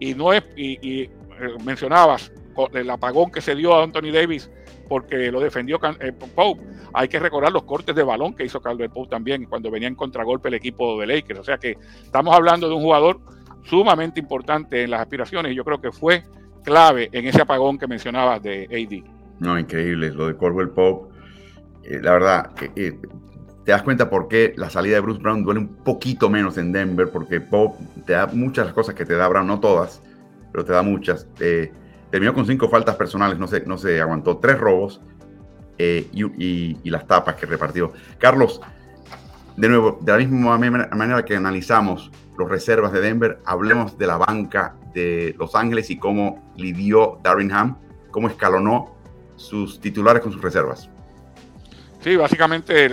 [0.00, 1.10] Y no es, y, eh,
[1.64, 2.32] mencionabas
[2.72, 4.50] el apagón que se dio a Anthony Davis
[4.88, 6.62] porque lo defendió eh, Pope.
[6.92, 9.94] Hay que recordar los cortes de balón que hizo Calvert Pope también cuando venía en
[9.94, 11.40] contragolpe el equipo de Lakers.
[11.40, 13.20] O sea que estamos hablando de un jugador
[13.64, 16.24] sumamente importante en las aspiraciones y yo creo que fue
[16.62, 19.10] clave en ese apagón que mencionabas de AD.
[19.40, 20.10] No, increíble.
[20.10, 21.13] Lo de Caldwell Pope,
[21.84, 22.98] eh, la verdad, eh,
[23.64, 26.72] te das cuenta por qué la salida de Bruce Brown duele un poquito menos en
[26.72, 30.02] Denver, porque Pope te da muchas cosas que te da Brown, no todas,
[30.52, 31.26] pero te da muchas.
[31.40, 31.72] Eh,
[32.10, 35.00] terminó con cinco faltas personales, no se, no se aguantó, tres robos
[35.78, 37.92] eh, y, las tapas que repartió.
[38.18, 38.60] Carlos,
[39.56, 44.18] de nuevo, de la misma manera que analizamos los reservas de Denver, hablemos de la
[44.18, 47.78] banca de Los Ángeles y cómo lidió Darwin Ham,
[48.10, 48.94] cómo escalonó
[49.36, 50.90] sus titulares con sus reservas.
[52.04, 52.90] Sí, básicamente,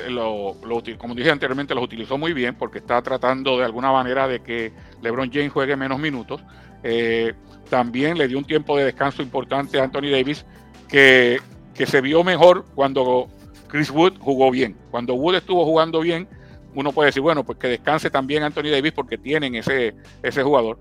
[0.98, 4.72] como dije anteriormente, los utilizó muy bien porque está tratando de alguna manera de que
[5.02, 6.42] LeBron James juegue menos minutos.
[6.82, 7.34] Eh,
[7.70, 10.46] también le dio un tiempo de descanso importante a Anthony Davis,
[10.88, 11.42] que,
[11.76, 13.28] que se vio mejor cuando
[13.68, 14.78] Chris Wood jugó bien.
[14.92, 16.26] Cuando Wood estuvo jugando bien,
[16.74, 19.94] uno puede decir, bueno, pues que descanse también Anthony Davis porque tienen ese,
[20.24, 20.80] ese jugador.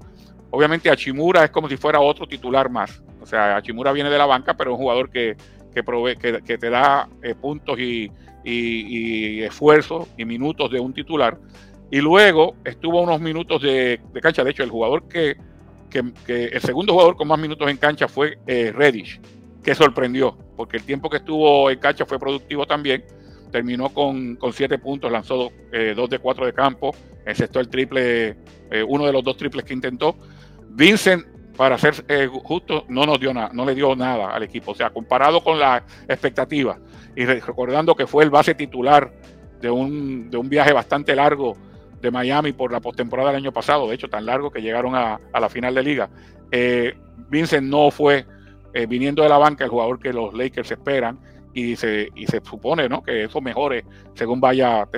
[0.50, 3.02] Obviamente Achimura es como si fuera otro titular más.
[3.20, 5.36] O sea, Achimura viene de la banca, pero es un jugador que
[5.70, 8.10] que, te da eh, puntos y,
[8.44, 11.38] y, esfuerzo y minutos de un titular.
[11.90, 14.44] Y luego estuvo unos minutos de, cancha.
[14.44, 15.36] De hecho, el jugador que,
[16.28, 19.20] el segundo jugador con más minutos en cancha fue eh, Reddish,
[19.62, 23.04] que sorprendió, porque el tiempo que estuvo en cancha fue productivo también.
[23.50, 26.94] Terminó con, con siete puntos, lanzó eh, dos de cuatro de campo,
[27.26, 28.36] encestó el triple,
[28.70, 30.14] eh, uno de los dos triples que intentó.
[30.68, 31.26] Vincent
[31.60, 34.70] para ser eh, justo, no nos dio nada, no le dio nada al equipo.
[34.70, 36.78] O sea, comparado con la expectativa
[37.14, 39.12] y recordando que fue el base titular
[39.60, 41.58] de un, de un viaje bastante largo
[42.00, 45.20] de Miami por la postemporada del año pasado, de hecho tan largo que llegaron a,
[45.38, 46.08] la final de liga.
[46.50, 46.94] Eh,
[47.28, 48.24] Vincent no fue
[48.72, 51.18] eh, viniendo de la banca el jugador que los Lakers esperan
[51.52, 53.02] y se, y se supone ¿no?
[53.02, 54.88] que eso mejore según vaya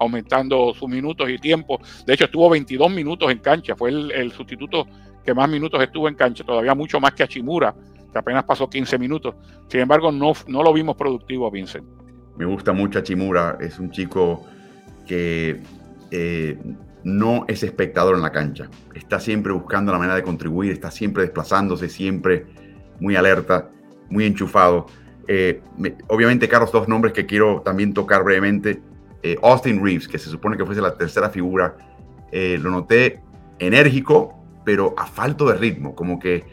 [0.00, 1.80] aumentando sus minutos y tiempo.
[2.04, 4.88] De hecho, estuvo 22 minutos en cancha, fue el sustituto
[5.24, 7.74] que más minutos estuvo en cancha, todavía mucho más que Achimura,
[8.12, 9.34] que apenas pasó 15 minutos.
[9.68, 11.84] Sin embargo, no, no lo vimos productivo a Vincent.
[12.36, 14.46] Me gusta mucho Achimura, es un chico
[15.06, 15.60] que
[16.10, 16.58] eh,
[17.04, 18.68] no es espectador en la cancha.
[18.94, 22.46] Está siempre buscando la manera de contribuir, está siempre desplazándose, siempre
[22.98, 23.70] muy alerta,
[24.08, 24.86] muy enchufado.
[25.28, 25.60] Eh,
[26.08, 28.80] obviamente, Carlos, dos nombres que quiero también tocar brevemente.
[29.22, 31.76] Eh, Austin Reeves, que se supone que fuese la tercera figura,
[32.32, 33.20] lo noté
[33.58, 34.39] enérgico,
[34.70, 36.44] pero a falto de ritmo, como que,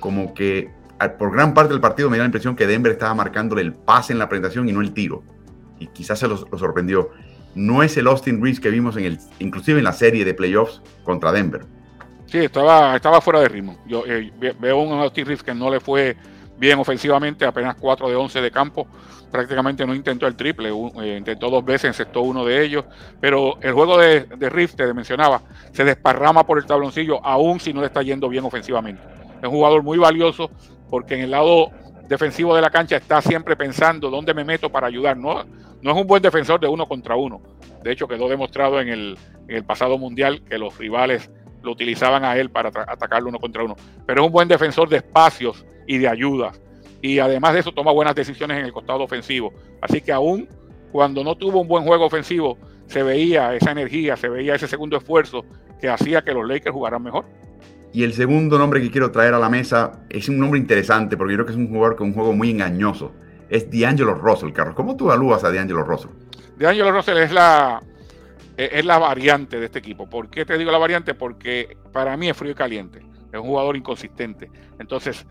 [0.00, 0.70] como que
[1.18, 4.14] por gran parte del partido me da la impresión que Denver estaba marcándole el pase
[4.14, 5.22] en la presentación y no el tiro.
[5.78, 7.10] Y quizás se lo, sorprendió.
[7.54, 10.80] No es el Austin Reeves que vimos en el, inclusive en la serie de playoffs
[11.04, 11.66] contra Denver.
[12.24, 13.78] Sí, estaba, estaba fuera de ritmo.
[13.86, 16.16] Yo eh, veo un Austin Reeves que no le fue
[16.60, 18.86] bien ofensivamente, apenas 4 de 11 de campo,
[19.32, 22.84] prácticamente no intentó el triple, eh, intentó dos veces, encestó uno de ellos,
[23.18, 25.40] pero el juego de, de Rift, te mencionaba,
[25.72, 29.02] se desparrama por el tabloncillo, aún si no le está yendo bien ofensivamente.
[29.38, 30.50] Es un jugador muy valioso
[30.90, 31.70] porque en el lado
[32.08, 35.16] defensivo de la cancha está siempre pensando dónde me meto para ayudar.
[35.16, 35.44] No,
[35.80, 37.40] no es un buen defensor de uno contra uno.
[37.82, 39.18] De hecho, quedó demostrado en el,
[39.48, 41.30] en el pasado mundial que los rivales
[41.62, 43.76] lo utilizaban a él para atacarlo uno contra uno.
[44.06, 46.52] Pero es un buen defensor de espacios y de ayuda.
[47.02, 49.52] Y además de eso toma buenas decisiones en el costado ofensivo.
[49.82, 50.48] Así que aún
[50.92, 54.96] cuando no tuvo un buen juego ofensivo, se veía esa energía, se veía ese segundo
[54.96, 55.44] esfuerzo
[55.80, 57.24] que hacía que los Lakers jugaran mejor.
[57.92, 61.32] Y el segundo nombre que quiero traer a la mesa es un nombre interesante porque
[61.32, 63.12] yo creo que es un jugador con un juego muy engañoso.
[63.48, 64.76] Es D'Angelo Russell, Carlos.
[64.76, 66.10] ¿Cómo tú evalúas a D'Angelo Russell?
[66.56, 67.82] D'Angelo Russell es la,
[68.56, 70.08] es la variante de este equipo.
[70.08, 71.14] ¿Por qué te digo la variante?
[71.14, 73.10] Porque para mí es frío y caliente.
[73.32, 74.50] Es un jugador inconsistente.
[74.78, 75.26] Entonces,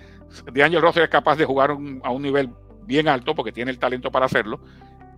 [0.54, 2.50] D'Angelo Russell es capaz de jugar a un nivel
[2.86, 4.60] bien alto porque tiene el talento para hacerlo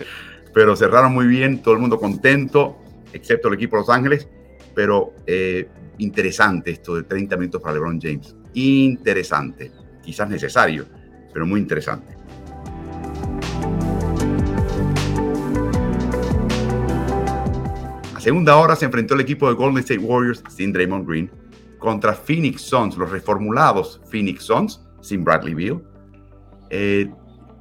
[0.54, 2.78] Pero cerraron muy bien, todo el mundo contento,
[3.18, 4.28] excepto el equipo de Los Ángeles.
[4.74, 8.36] Pero eh, interesante esto de 30 minutos para LeBron James.
[8.54, 9.72] Interesante.
[10.04, 10.86] Quizás necesario,
[11.34, 12.16] pero muy interesante.
[18.16, 21.32] A segunda hora se enfrentó el equipo de Golden State Warriors sin Draymond Green
[21.78, 25.82] contra Phoenix Suns, los reformulados Phoenix Suns sin Bradley Beal.
[26.70, 27.10] Eh,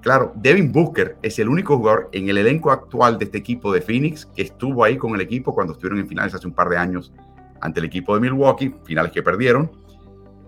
[0.06, 3.80] claro, Devin Booker es el único jugador en el elenco actual de este equipo de
[3.80, 6.76] Phoenix que estuvo ahí con el equipo cuando estuvieron en finales hace un par de
[6.76, 7.12] años
[7.60, 9.68] ante el equipo de Milwaukee, finales que perdieron.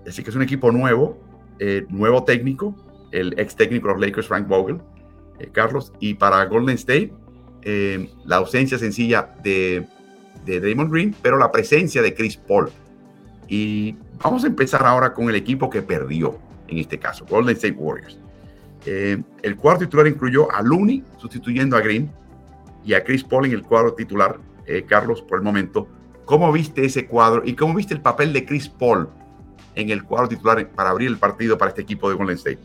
[0.06, 1.18] Así que es un equipo nuevo,
[1.58, 2.72] eh, nuevo técnico,
[3.10, 4.78] el ex técnico de los Lakers, Frank Vogel,
[5.40, 5.92] eh, Carlos.
[5.98, 7.12] Y para Golden State,
[7.62, 9.88] eh, la ausencia sencilla de,
[10.44, 12.70] de Green, pero la presencia de Chris Paul.
[13.48, 17.74] Y vamos a empezar ahora con el equipo que perdió, en este caso, Golden State
[17.76, 18.20] Warriors.
[18.88, 22.10] El cuarto titular incluyó a Looney sustituyendo a Green
[22.84, 24.38] y a Chris Paul en el cuadro titular,
[24.86, 25.88] Carlos, por el momento,
[26.28, 29.08] ¿Cómo viste ese cuadro y cómo viste el papel de Chris Paul
[29.74, 32.58] en el cuadro titular para abrir el partido para este equipo de Golden State?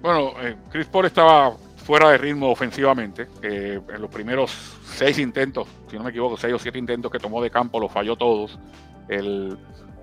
[0.00, 1.54] Bueno, eh, Chris Paul estaba
[1.84, 3.28] fuera de ritmo ofensivamente.
[3.42, 4.50] Eh, en los primeros
[4.82, 7.92] seis intentos, si no me equivoco, seis o siete intentos que tomó de campo, los
[7.92, 8.58] falló todos.
[9.08, 9.58] El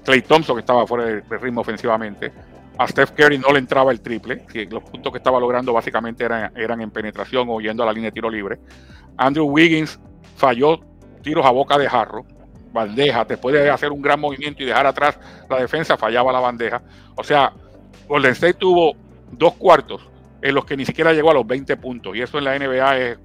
[0.06, 2.32] Clay Thompson estaba fuera de, ritmo ofensivamente.
[2.80, 6.24] A Steph Curry no le entraba el triple, que los puntos que estaba logrando básicamente
[6.24, 8.58] eran, eran en penetración o yendo a la línea de tiro libre.
[9.18, 10.00] Andrew Wiggins
[10.38, 10.80] falló
[11.22, 12.26] tiros a boca de jarro
[12.72, 16.82] bandeja, te puede hacer un gran movimiento y dejar atrás la defensa, fallaba la bandeja.
[17.16, 17.52] O sea,
[18.08, 18.96] Golden State tuvo
[19.32, 20.08] dos cuartos
[20.42, 22.16] en los que ni siquiera llegó a los 20 puntos.
[22.16, 23.18] Y eso en la NBA es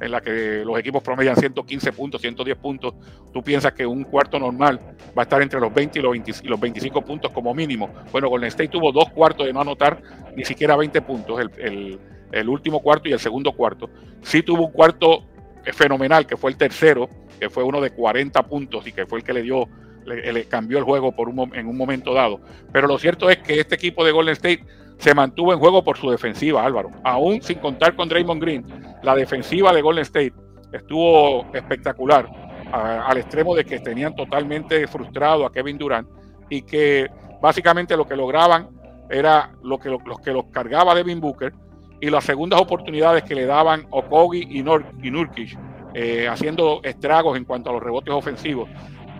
[0.00, 2.94] en la que los equipos promedian 115 puntos, 110 puntos.
[3.32, 4.80] Tú piensas que un cuarto normal
[5.16, 7.90] va a estar entre los 20 y los, los 25 puntos como mínimo.
[8.12, 10.00] Bueno, Golden State tuvo dos cuartos de no anotar
[10.36, 11.98] ni siquiera 20 puntos, el,
[12.32, 13.90] el último cuarto y el segundo cuarto.
[14.22, 15.24] Sí tuvo un cuarto
[15.72, 17.08] fenomenal, que fue el tercero,
[17.38, 19.68] que fue uno de 40 puntos y que fue el que le dio,
[20.04, 22.40] le, cambió el juego por un, en un momento dado.
[22.72, 24.64] Pero lo cierto es que este equipo de Golden State
[24.98, 26.90] se mantuvo en juego por su defensiva, Álvaro.
[27.04, 28.66] Aún sin contar con Draymond Green,
[29.02, 30.34] la defensiva de Golden State
[30.72, 32.28] estuvo espectacular,
[32.72, 36.08] al extremo de que tenían totalmente frustrado a Kevin Durant
[36.50, 37.08] y que
[37.40, 38.68] básicamente lo que lograban
[39.08, 41.54] era lo que, los que los cargaba Devin Booker
[42.00, 45.58] y las segundas oportunidades que le daban Okogi y, y Nurkic
[45.94, 48.68] eh, haciendo estragos en cuanto a los rebotes ofensivos.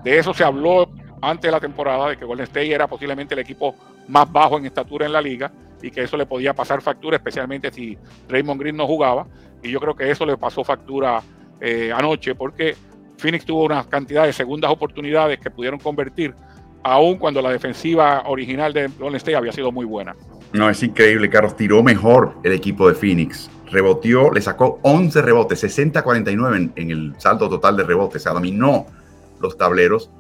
[0.05, 0.91] De eso se habló
[1.23, 3.75] antes de la temporada, de que Golden State era posiblemente el equipo
[4.09, 5.51] más bajo en estatura en la liga
[5.83, 7.97] y que eso le podía pasar factura, especialmente si
[8.29, 9.27] Raymond Green no jugaba.
[9.63, 11.23] Y yo creo que eso le pasó factura
[11.61, 12.77] eh, anoche porque
[13.17, 16.35] Phoenix tuvo una cantidad de segundas oportunidades que pudieron convertir,
[16.83, 20.15] aun cuando la defensiva original de Golden State había sido muy buena.
[20.53, 21.57] No, es increíble, Carlos.
[21.57, 23.51] Tiró mejor el equipo de Phoenix.
[23.71, 28.23] Reboteó, le sacó 11 rebotes, 60-49 en, el saldo total de rebotes.
[28.23, 28.87] O sea, dominó
[29.41, 30.11] los tableros,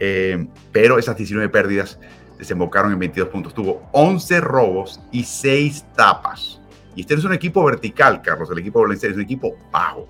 [0.00, 2.00] eh, pero esas 19 pérdidas
[2.38, 3.54] desembocaron en 22 puntos.
[3.54, 6.60] Tuvo 11 robos y 6 tapas.
[6.94, 8.50] Y este es un equipo vertical, Carlos.
[8.50, 10.08] El equipo de Golden State es un equipo bajo.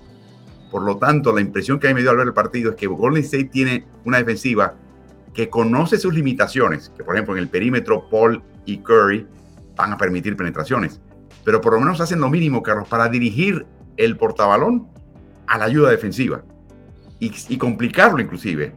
[0.71, 2.75] Por lo tanto, la impresión que a mí me dio al ver el partido es
[2.75, 4.75] que Golden State tiene una defensiva
[5.33, 6.91] que conoce sus limitaciones.
[6.95, 9.27] Que, por ejemplo, en el perímetro, Paul y Curry
[9.75, 10.99] van a permitir penetraciones.
[11.43, 13.65] Pero por lo menos hacen lo mínimo, Carlos, para dirigir
[13.95, 14.87] el portabalón
[15.47, 16.43] a la ayuda defensiva
[17.19, 18.73] y, complicarlo inclusive.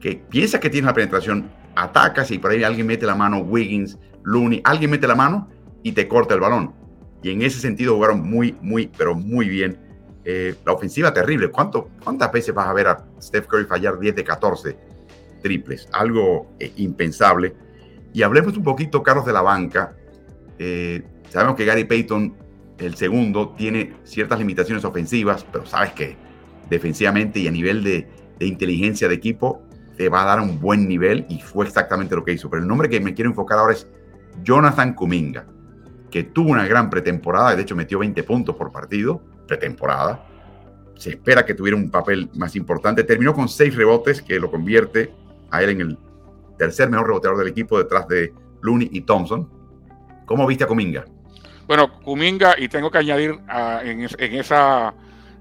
[0.00, 1.50] Que piensa que tiene la penetración,
[1.82, 5.48] atacas y por ahí alguien mete la mano, Wiggins, Looney, alguien mete la mano
[5.82, 6.74] y te corta el balón.
[7.22, 9.78] y en ese sentido jugaron muy, muy, pero muy bien.
[10.24, 11.50] Eh, la ofensiva terrible.
[11.50, 14.76] ¿Cuánto, ¿Cuántas veces vas a ver a Steph Curry fallar 10 de 14
[15.42, 15.88] triples?
[15.92, 17.54] Algo eh, impensable.
[18.12, 19.96] Y hablemos un poquito, Carlos, de la banca.
[20.58, 22.36] Eh, sabemos que Gary Payton,
[22.78, 26.16] el segundo, tiene ciertas limitaciones ofensivas, pero sabes que
[26.68, 28.06] defensivamente y a nivel de,
[28.38, 29.62] de inteligencia de equipo
[29.98, 32.48] te va a dar un buen nivel y fue exactamente lo que hizo.
[32.48, 33.86] Pero el nombre que me quiero enfocar ahora es
[34.42, 35.44] Jonathan Kuminga
[36.10, 40.24] que tuvo una gran pretemporada, de hecho metió 20 puntos por partido, pretemporada.
[40.96, 43.04] Se espera que tuviera un papel más importante.
[43.04, 45.12] Terminó con 6 rebotes, que lo convierte
[45.50, 45.98] a él en el
[46.56, 48.32] tercer mejor reboteador del equipo detrás de
[48.62, 49.48] Looney y Thompson.
[50.26, 51.04] ¿Cómo viste a Kuminga?
[51.66, 53.38] Bueno, Kuminga, y tengo que añadir
[53.84, 54.94] en, esa,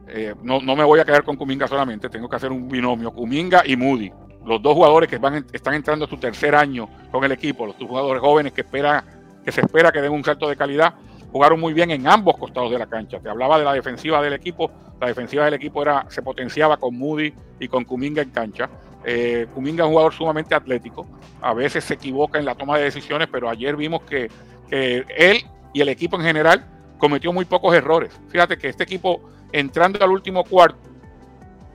[0.08, 3.64] eh, no, me voy a quedar con Kuminga solamente, tengo que hacer un binomio, Kuminga
[3.66, 4.12] y Moody,
[4.48, 7.78] los dos jugadores que van, están entrando a su tercer año con el equipo, los
[7.78, 9.04] dos jugadores jóvenes que esperan
[9.44, 10.94] que se espera que den un salto de calidad.
[11.32, 13.20] Jugaron muy bien en ambos costados de la cancha.
[13.20, 14.72] Te hablaba de la defensiva del equipo.
[15.00, 18.70] La defensiva del equipo era, se potenciaba con Moody y con Kuminga en cancha.
[19.06, 21.08] Eh, Kuminga es un jugador sumamente atlético.
[21.42, 24.30] A veces se equivoca en la toma de decisiones, pero ayer vimos que,
[24.70, 26.66] él y el equipo en general
[26.98, 28.12] cometió muy pocos errores.
[28.28, 29.22] Fíjate que este equipo,
[29.54, 30.78] entrando al último cuarto,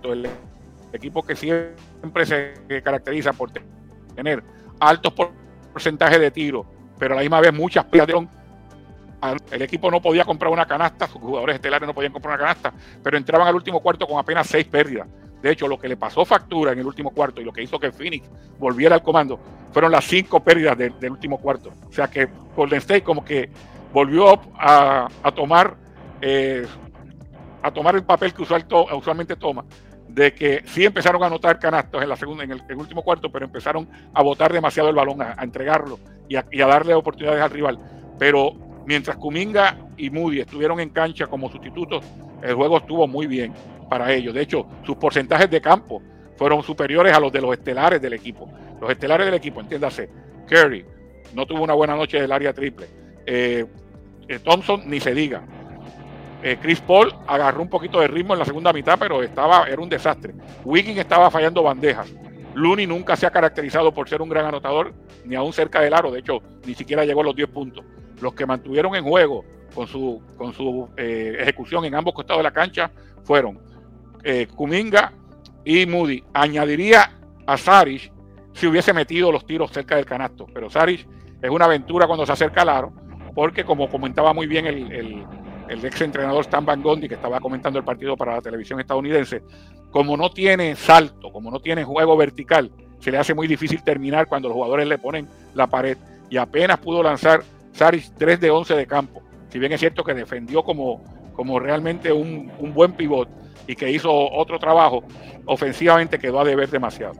[0.02, 0.28] el
[0.96, 3.50] equipo que siempre se caracteriza por
[4.14, 4.42] tener
[4.80, 5.12] altos
[5.72, 6.66] porcentajes de tiro,
[6.98, 8.28] pero a la misma vez muchas pérdidas.
[9.52, 12.72] El equipo no podía comprar una canasta, sus jugadores estelares no podían comprar una canasta,
[13.02, 15.06] pero entraban al último cuarto con apenas seis pérdidas.
[15.40, 17.78] De hecho, lo que le pasó factura en el último cuarto y lo que hizo
[17.78, 18.28] que Phoenix
[18.58, 19.38] volviera al comando
[19.72, 21.72] fueron las cinco pérdidas del último cuarto.
[21.88, 23.50] O sea que Golden State como que
[23.92, 25.76] volvió a, tomar
[26.20, 26.66] eh,
[27.62, 29.64] a tomar el papel que usualmente toma
[30.14, 33.46] de que sí empezaron a anotar canastos en la segunda, en el, último cuarto, pero
[33.46, 35.98] empezaron a botar demasiado el balón, a, entregarlo
[36.28, 37.78] y a, darle oportunidades al rival.
[38.18, 38.52] Pero
[38.86, 42.04] mientras Kuminga y Moody estuvieron en cancha como sustitutos,
[42.42, 43.54] el juego estuvo muy bien
[43.88, 44.34] para ellos.
[44.34, 46.02] De hecho, sus porcentajes de campo
[46.36, 48.50] fueron superiores a los de los estelares del equipo.
[48.80, 50.08] Los estelares del equipo, entiéndase,
[50.48, 50.84] Curry
[51.34, 52.86] no tuvo una buena noche del área triple.
[53.24, 53.64] Eh,
[54.28, 55.42] eh, Thompson ni se diga.
[56.42, 59.80] Eh, Chris Paul agarró un poquito de ritmo en la segunda mitad, pero estaba, era
[59.80, 60.34] un desastre.
[60.64, 62.12] Wiggins estaba fallando bandejas.
[62.54, 64.92] Looney nunca se ha caracterizado por ser un gran anotador,
[65.24, 66.10] ni aún cerca del aro.
[66.10, 67.84] De hecho, ni siquiera llegó a los 10 puntos.
[68.20, 72.44] Los que mantuvieron en juego con su, con su eh, ejecución en ambos costados de
[72.44, 72.90] la cancha
[73.24, 73.58] fueron
[74.24, 75.12] eh, Kuminga
[75.64, 76.24] y Moody.
[76.34, 78.12] Añadiría a Saric
[78.52, 80.46] si hubiese metido los tiros cerca del canasto.
[80.52, 81.06] Pero Saric
[81.40, 82.92] es una aventura cuando se acerca al aro,
[83.34, 85.24] porque como comentaba muy bien el el
[85.84, 89.42] ex entrenador Stan Van Gondi, que estaba comentando el partido para la televisión estadounidense,
[89.90, 94.26] como no tiene salto, como no tiene juego vertical, se le hace muy difícil terminar
[94.26, 95.98] cuando los jugadores le ponen la pared
[96.30, 97.42] y apenas pudo lanzar
[97.72, 99.22] Saris 3 de 11 de campo.
[99.48, 101.02] Si bien es cierto que defendió como,
[101.34, 103.28] como realmente un, un buen pivot
[103.66, 105.02] y que hizo otro trabajo,
[105.46, 107.14] ofensivamente quedó a deber demasiado.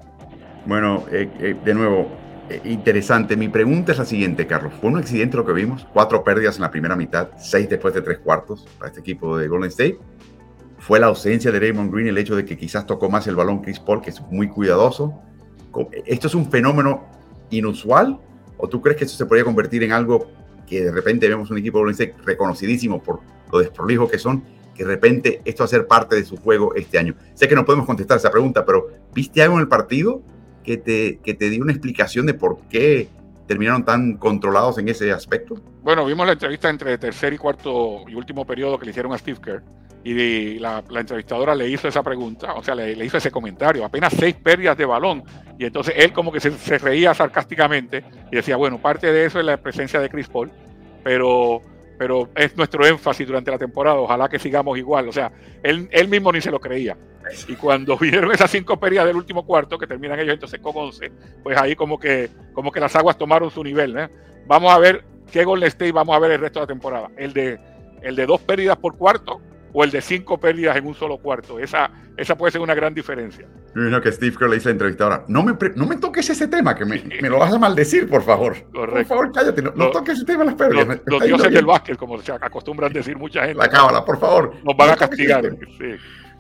[0.65, 2.09] Bueno, eh, eh, de nuevo,
[2.65, 3.37] interesante.
[3.37, 4.73] Mi pregunta es la siguiente, Carlos.
[4.81, 5.87] ¿Fue un accidente lo que vimos?
[5.93, 9.49] Cuatro pérdidas en la primera mitad, seis después de tres cuartos para este equipo de
[9.49, 9.99] Golden State.
[10.79, 13.63] ¿Fue la ausencia de Raymond Green el hecho de que quizás tocó más el balón
[13.63, 15.21] Chris Paul, que es muy cuidadoso?
[16.07, 17.05] ¿Esto es un fenómeno
[17.51, 18.19] inusual?
[18.57, 20.27] ¿O tú crees que esto se podría convertir en algo
[20.67, 23.21] que de repente vemos un equipo de Golden State reconocidísimo por
[23.53, 24.43] lo desprolijo que son,
[24.75, 27.15] que de repente esto va a ser parte de su juego este año?
[27.35, 30.23] Sé que no podemos contestar esa pregunta, pero ¿viste algo en el partido
[30.63, 33.09] que te, que te dio una explicación de por qué
[33.47, 35.57] terminaron tan controlados en ese aspecto?
[35.83, 39.19] Bueno, vimos la entrevista entre tercer y cuarto y último periodo que le hicieron a
[39.19, 39.63] Steve Kerr
[40.05, 44.35] y la, entrevistadora le hizo esa pregunta, o sea, le, hizo ese comentario, apenas seis
[44.35, 45.23] pérdidas de balón.
[45.59, 49.39] Y entonces él como que se, se, reía sarcásticamente y decía, bueno, parte de eso
[49.39, 50.51] es la presencia de Chris Paul,
[51.05, 51.63] pero
[51.99, 55.09] pero es nuestro énfasis durante la temporada, ojalá que sigamos igual.
[55.09, 55.31] O sea,
[55.63, 56.97] él, él mismo ni se lo creía.
[57.49, 61.13] Y cuando vieron esas cinco pérdidas del último cuarto, que terminan ellos entonces con 11,
[61.43, 63.97] pues ahí como que, como que las aguas tomaron su nivel.
[63.99, 64.09] ¿eh?
[64.47, 67.11] Vamos a ver qué Golden State vamos a ver el resto de la temporada.
[67.17, 67.59] El de,
[68.03, 69.41] el de dos pérdidas por cuarto
[69.73, 71.59] o el de cinco pérdidas en un solo cuarto.
[71.59, 73.47] Esa, esa puede ser una gran diferencia.
[73.75, 76.47] Me que Steve Kerr le dice a la entrevistadora, no me, no me toques ese
[76.47, 78.55] tema, que me, me, lo vas a maldecir, por favor.
[78.73, 78.93] Correcto.
[78.93, 81.01] Por favor, cállate, no, toques ese tema de las pérdidas.
[81.07, 83.59] Los, dioses del básquet, como se acostumbran decir mucha gente.
[83.59, 84.55] La cábala, por favor.
[84.63, 85.57] Nos van a castigar.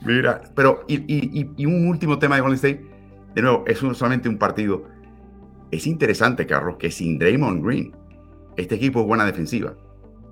[0.04, 2.84] Mira, pero y, un último tema de Golden State,
[3.34, 4.84] de nuevo, es solamente un partido.
[5.70, 7.92] Es interesante, Carlos, que sin Draymond Green,
[8.56, 9.74] este equipo es buena defensiva.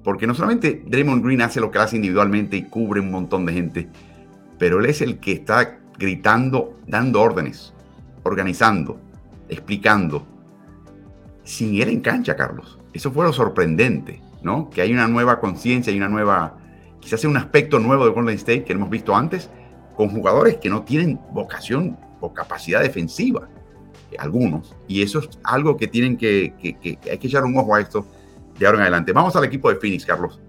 [0.02, 3.52] Porque no solamente Draymond Green hace lo que hace individualmente y cubre un montón de
[3.52, 3.88] gente,
[4.58, 7.74] pero él es el que está gritando, dando órdenes,
[8.22, 8.98] organizando,
[9.48, 10.26] explicando.
[11.44, 12.78] sin él en cancha, Carlos.
[12.92, 14.70] Eso fue lo sorprendente, ¿no?
[14.70, 16.58] Que hay una nueva conciencia, hay una nueva,
[17.00, 19.50] quizás un aspecto nuevo de Golden State que no hemos visto antes,
[19.96, 23.48] con jugadores que no tienen vocación o capacidad defensiva,
[24.10, 24.76] eh, algunos.
[24.86, 26.54] Y eso es algo que tienen que,
[27.10, 28.06] hay que echar un ojo a esto
[28.58, 29.12] de ahora en adelante.
[29.12, 30.40] Vamos al equipo de Phoenix, Carlos.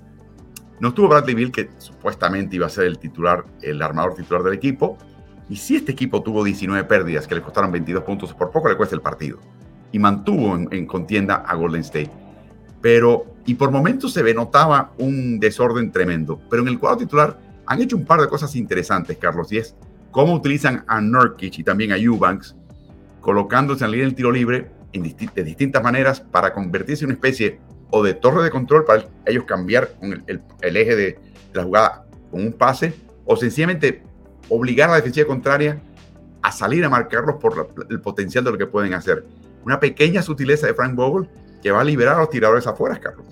[0.79, 4.53] No estuvo Bradley Bill, que supuestamente iba a ser el titular, el armador titular del
[4.53, 4.97] equipo.
[5.47, 8.75] Y si este equipo tuvo 19 pérdidas que le costaron 22 puntos, por poco le
[8.75, 9.37] cuesta el partido.
[9.91, 12.11] Y mantuvo en, contienda a Golden State.
[12.81, 16.41] Pero, y por momentos se notaba un desorden tremendo.
[16.49, 19.51] Pero en el cuadro titular han hecho un par de cosas interesantes, Carlos.
[19.51, 19.75] Es
[20.11, 22.55] cómo utilizan a Nurkic y también a Eubanks,
[23.21, 27.59] colocándose en línea del tiro libre en de distintas maneras para convertirse en una especie
[27.91, 29.91] o de torre de control para ellos cambiar
[30.27, 31.19] el, eje de,
[31.53, 32.93] la jugada con un pase,
[33.25, 34.03] o sencillamente
[34.49, 35.81] obligar a la defensiva contraria
[36.41, 39.25] a salir a marcarlos por el potencial de lo que pueden hacer.
[39.63, 41.29] Una pequeña sutileza de Frank Vogel
[41.61, 43.25] que va a liberar a los tiradores afuera, Carlos.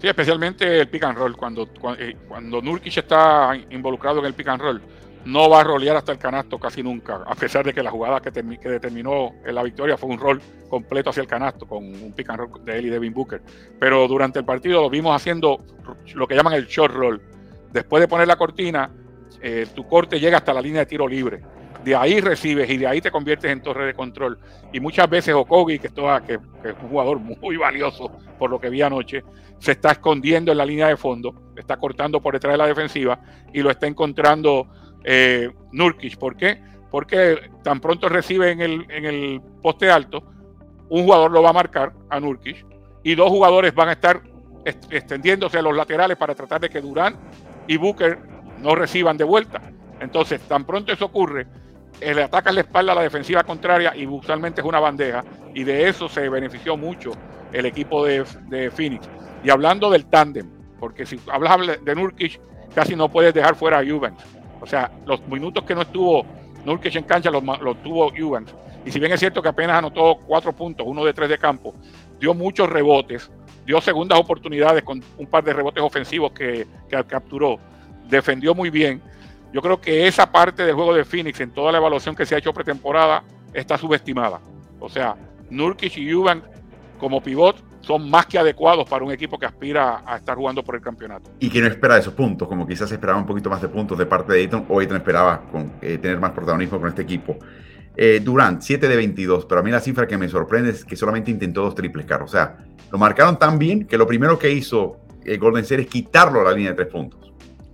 [0.00, 1.36] Sí, especialmente el pick and roll.
[1.36, 4.82] Cuando, cuando, eh, cuando Nurkic está involucrado en el pick and roll,
[5.24, 8.20] no va a rolear hasta el canasto casi nunca, a pesar de que la jugada
[8.20, 10.40] que, determinó en la victoria fue un rol
[10.70, 13.42] completo hacia el canasto con un pick and roll de él y Devin Booker.
[13.78, 15.64] Pero durante el partido lo vimos haciendo
[16.14, 17.20] lo que llaman el short roll.
[17.72, 18.90] Después de poner la cortina,
[19.42, 21.42] eh, tu corte llega hasta la línea de tiro libre.
[21.88, 24.38] De ahí recibes y de ahí te conviertes en torre de control.
[24.74, 28.82] Y muchas veces Okogi, que, que es un jugador muy valioso por lo que vi
[28.82, 29.24] anoche,
[29.58, 33.18] se está escondiendo en la línea de fondo, está cortando por detrás de la defensiva
[33.54, 34.66] y lo está encontrando
[35.02, 36.18] eh, Nurkic.
[36.18, 36.62] ¿Por qué?
[36.90, 40.22] Porque tan pronto recibe en el, en el poste alto,
[40.90, 42.66] un jugador lo va a marcar a Nurkic
[43.02, 44.20] y dos jugadores van a estar
[44.90, 47.16] extendiéndose a los laterales para tratar de que Durán
[47.66, 48.18] y Booker
[48.60, 49.62] no reciban de vuelta.
[50.00, 51.46] Entonces, tan pronto eso ocurre,
[52.00, 55.24] le ataca la espalda a la defensiva contraria y usualmente es una bandeja.
[55.54, 57.12] Y de eso se benefició mucho
[57.52, 59.08] el equipo de, de Phoenix.
[59.42, 62.40] Y hablando del tándem, porque si hablas de Nurkic,
[62.74, 64.22] casi no puedes dejar fuera a Eubanks.
[64.60, 66.24] O sea, los minutos que no estuvo
[66.64, 67.42] Nurkic en cancha los,
[67.82, 68.54] tuvo Eubanks.
[68.84, 71.74] Y si bien es cierto que apenas anotó cuatro puntos, uno de tres de campo,
[72.18, 73.30] dio muchos rebotes,
[73.66, 77.58] dio segundas oportunidades con un par de rebotes ofensivos que, que capturó,
[78.08, 79.02] defendió muy bien.
[79.52, 82.34] Yo creo que esa parte del juego de Phoenix en toda la evaluación que se
[82.34, 84.40] ha hecho pretemporada está subestimada.
[84.78, 85.16] O sea,
[85.50, 86.46] Nurkic y Eubanks
[86.98, 90.74] como pivot son más que adecuados para un equipo que aspira a estar jugando por
[90.74, 91.30] el campeonato.
[91.38, 94.04] Y que no espera esos puntos, como quizás esperaba un poquito más de puntos de
[94.04, 97.38] parte de Ayton, o Ayton esperaba con, eh, tener más protagonismo con este equipo.
[97.96, 100.96] Eh, Durant, 7 de 22, pero a mí la cifra que me sorprende es que
[100.96, 102.30] solamente intentó dos triples, Carlos.
[102.30, 102.58] O sea,
[102.92, 106.40] lo marcaron tan bien que lo primero que hizo el eh, Golden State es quitarlo
[106.40, 107.27] a la línea de tres puntos.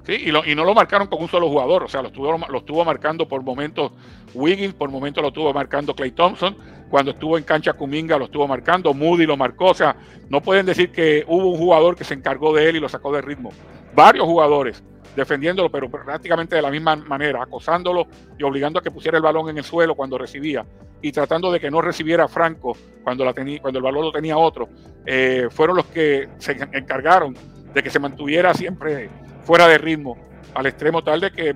[0.07, 2.59] Sí, y, y, no lo marcaron con un solo jugador, o sea, lo estuvo, lo
[2.59, 3.93] estuvo marcando por momentos
[4.35, 6.57] Wiggins, por momentos lo estuvo marcando Clay Thompson,
[6.91, 9.97] cuando estuvo en cancha Kuminga lo estuvo marcando, Moody lo marcó, o sea,
[10.29, 13.13] no pueden decir que hubo un jugador que se encargó de él y lo sacó
[13.13, 13.51] de ritmo.
[13.95, 14.83] Varios jugadores
[15.17, 18.07] defendiéndolo, pero prácticamente de la misma manera, acosándolo
[18.39, 20.65] y obligando a que pusiera el balón en el suelo cuando recibía
[21.01, 24.37] y tratando de que no recibiera Franco cuando, la tenía, cuando el balón lo tenía
[24.37, 24.69] otro,
[25.07, 27.37] eh, fueron los que se encargaron
[27.73, 29.11] de que se mantuviera siempre
[29.45, 30.17] fuera de ritmo,
[30.55, 31.55] al extremo tal de que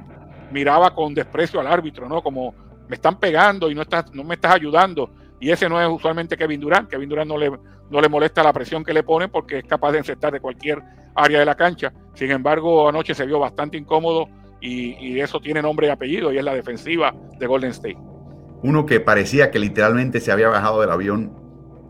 [0.51, 2.23] miraba con desprecio al árbitro, ¿no?
[2.23, 2.55] Como
[2.89, 5.11] me están pegando y no, estás, no me estás ayudando.
[5.41, 6.89] Y ese no es usualmente Kevin Durant.
[6.89, 7.51] Kevin Durant no le,
[7.91, 10.83] no le molesta la presión que le ponen porque es capaz de encestar de cualquier
[11.15, 11.93] área de la cancha.
[12.15, 14.29] Sin embargo, anoche se vio bastante incómodo
[14.61, 17.99] y, y eso tiene nombre y apellido y es la defensiva de Golden State.
[18.63, 21.33] Uno que parecía que literalmente se había bajado del avión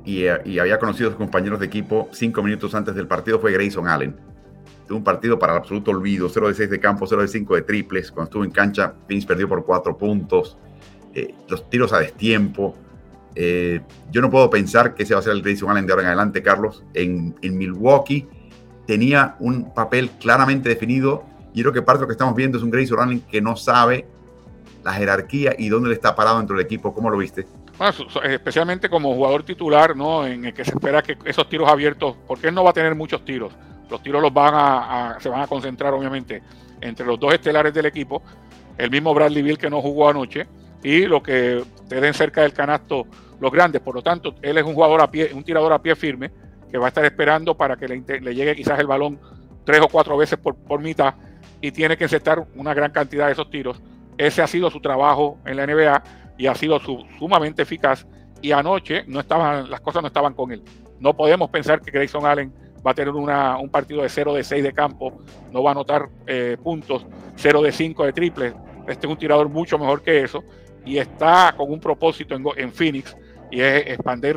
[0.04, 3.52] y, y había conocido a sus compañeros de equipo cinco minutos antes del partido fue
[3.52, 4.37] Grayson Allen
[4.94, 7.62] un partido para el absoluto olvido, 0 de 6 de campo, 0 de 5 de
[7.62, 8.10] triples.
[8.10, 10.56] Cuando estuvo en cancha, Phoenix perdió por 4 puntos.
[11.14, 12.74] Eh, los tiros a destiempo.
[13.34, 13.80] Eh,
[14.10, 16.08] yo no puedo pensar que ese va a ser el Grayson Allen de ahora en
[16.08, 16.84] adelante, Carlos.
[16.94, 18.26] En, Milwaukee
[18.86, 21.24] tenía un papel claramente definido.
[21.54, 23.56] Y creo que parte de lo que estamos viendo es un Grayson Allen que no
[23.56, 24.06] sabe
[24.84, 26.94] la jerarquía y dónde le está parado dentro del equipo.
[26.94, 27.46] ¿Cómo lo viste?
[28.24, 30.26] especialmente como jugador titular, ¿no?
[30.26, 32.96] En el que se espera que esos tiros abiertos, porque él no va a tener
[32.96, 33.52] muchos tiros
[33.90, 36.42] los tiros los van a, se van a concentrar, obviamente,
[36.80, 38.22] entre los dos estelares del equipo,
[38.76, 40.46] el mismo Bradley Bill que no jugó anoche,
[40.82, 43.06] y lo que te den cerca del canasto
[43.40, 43.80] los grandes.
[43.80, 46.30] Por lo tanto, él es un jugador a pie, un tirador a pie firme,
[46.70, 49.18] que va a estar esperando para que le, llegue quizás el balón
[49.64, 51.14] tres o cuatro veces por, por mitad
[51.60, 53.80] y tiene que encestar una gran cantidad de esos tiros.
[54.16, 56.02] Ese ha sido su trabajo en la NBA
[56.36, 56.80] y ha sido
[57.18, 58.06] sumamente eficaz.
[58.40, 60.62] Y anoche no estaban, las cosas no estaban con él.
[61.00, 62.52] No podemos pensar que Grayson Allen
[62.86, 65.18] va a tener un partido de 0 de 6 de campo,
[65.52, 67.06] no va a anotar eh, puntos,
[67.36, 68.54] 0 de 5 de triple.
[68.86, 70.42] Este es un tirador mucho mejor que eso
[70.84, 73.16] y está con un propósito en, Phoenix
[73.50, 74.36] y es expandir,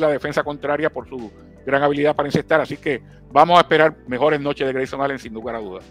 [0.00, 1.30] la defensa contraria por su
[1.64, 2.60] gran habilidad para incestar.
[2.60, 5.84] Así que vamos a esperar mejores noches de Grayson Allen sin lugar a dudas.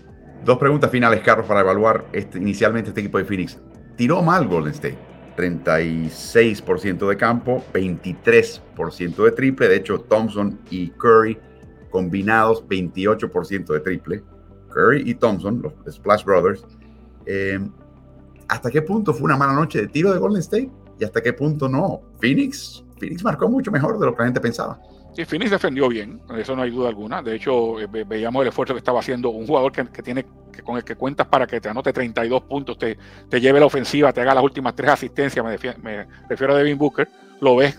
[0.43, 3.60] Dos preguntas finales, Carlos, para evaluar este, inicialmente este equipo de Phoenix.
[3.95, 4.97] Tiró mal Golden State.
[5.38, 9.68] 36% de campo, 23% de triple.
[9.70, 11.38] De hecho, Thompson y Curry
[11.92, 14.24] combinados 28% de triple.
[14.74, 16.66] Curry y Thompson, los Splash Brothers.
[17.26, 17.60] Eh,
[18.48, 20.70] ¿Hasta qué punto fue una mala noche de tiro de Golden State?
[21.00, 22.02] ¿Y hasta qué punto no?
[22.20, 24.80] Phoenix, Phoenix marcó mucho mejor de lo que la gente pensaba.
[25.14, 27.22] Sí, Phoenix defendió bien, eso no hay duda alguna.
[27.22, 30.78] De hecho, eh, veíamos el esfuerzo que estaba haciendo un jugador que, tiene que con
[30.78, 32.98] el que cuentas para que te anote 32 puntos, te,
[33.30, 35.46] te lleve la ofensiva, te haga las últimas tres asistencias.
[35.82, 37.10] Me, refiero a Devin Booker.
[37.42, 37.78] Lo ves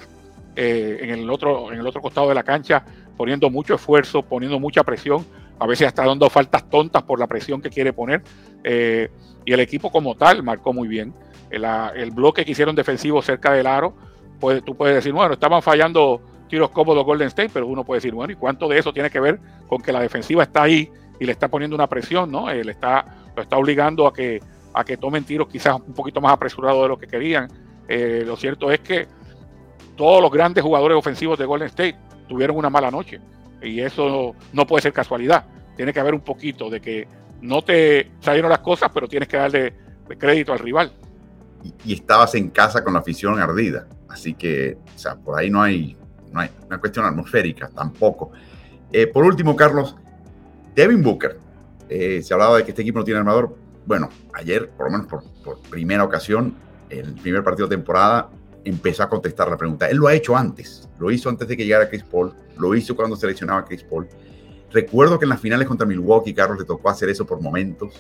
[0.57, 2.85] eh, en, el otro, en el otro costado de la cancha
[3.17, 5.25] poniendo mucho esfuerzo, poniendo mucha presión,
[5.59, 8.23] a veces hasta dando faltas tontas por la presión que quiere poner.
[8.65, 9.11] Eh,
[9.45, 11.15] y el equipo como tal marcó muy bien.
[11.51, 13.95] El, bloque que hicieron defensivo cerca del aro,
[14.41, 18.15] pues, tú puedes decir, bueno, estaban fallando tiros cómodos Golden State, pero uno puede decir,
[18.15, 19.39] bueno, ¿y cuánto de eso tiene que ver
[19.69, 20.91] con que la defensiva está ahí
[21.21, 22.51] y le está poniendo una presión, ¿no?
[22.51, 23.05] Eh, le está,
[23.37, 24.41] lo está obligando a que,
[24.75, 27.49] a que tomen tiros quizás un poquito más apresurados de lo que querían.
[27.89, 29.07] Eh, lo cierto es que
[29.97, 31.97] todos los grandes jugadores ofensivos de Golden State
[32.33, 33.21] tuvieron una mala noche
[33.61, 35.45] y eso no puede ser casualidad.
[35.77, 37.07] Tiene que haber un poquito de que
[37.43, 39.75] no te salieron las cosas, pero tienes que darle
[40.19, 40.93] crédito al rival.
[41.63, 45.51] Y, y estabas en casa con la afición ardida, así que, o sea, por ahí
[45.51, 45.95] no hay,
[46.33, 48.33] no hay una cuestión atmosférica tampoco.
[48.91, 49.95] Eh, por último, Carlos,
[50.75, 51.39] Devin Booker.
[51.89, 53.55] Eh, se hablaba de que este equipo no tiene armador.
[53.85, 56.55] Bueno, ayer, por lo menos por, primera ocasión,
[56.89, 58.31] el primer partido de temporada,
[58.65, 59.89] empezó a contestar la pregunta.
[59.89, 60.89] Él lo ha hecho antes.
[60.99, 62.33] Lo hizo antes de que llegara Chris Paul.
[62.59, 64.09] Lo hizo cuando seleccionaba a Chris Paul.
[64.71, 67.95] Recuerdo que en las finales contra Milwaukee, Carlos le tocó hacer eso por momentos.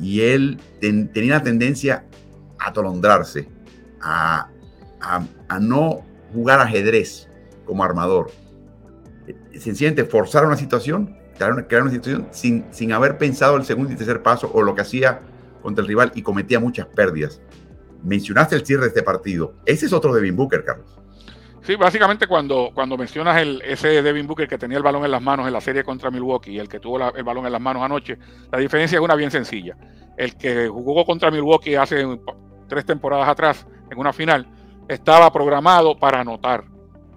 [0.00, 2.04] Y él tenía la tendencia
[2.58, 3.48] a atolondrarse,
[4.00, 4.48] a,
[5.60, 7.28] no jugar ajedrez
[7.64, 8.30] como armador.
[9.58, 14.22] Sencillamente forzar una situación, crear una situación sin, sin haber pensado el segundo y tercer
[14.22, 15.20] paso o lo que hacía
[15.62, 17.40] contra el rival y cometía muchas pérdidas.
[18.02, 19.54] Mencionaste el cierre de este partido.
[19.64, 20.98] Ese es otro Devin Booker, Carlos.
[21.62, 25.22] Sí, básicamente cuando, cuando mencionas el, ese Devin Booker que tenía el balón en las
[25.22, 27.84] manos en la serie contra Milwaukee y el que tuvo el balón en las manos
[27.84, 28.18] anoche,
[28.50, 29.76] la diferencia es una bien sencilla.
[30.16, 32.04] El que jugó contra Milwaukee hace
[32.68, 34.46] tres temporadas atrás en una final
[34.88, 36.64] estaba programado para anotar.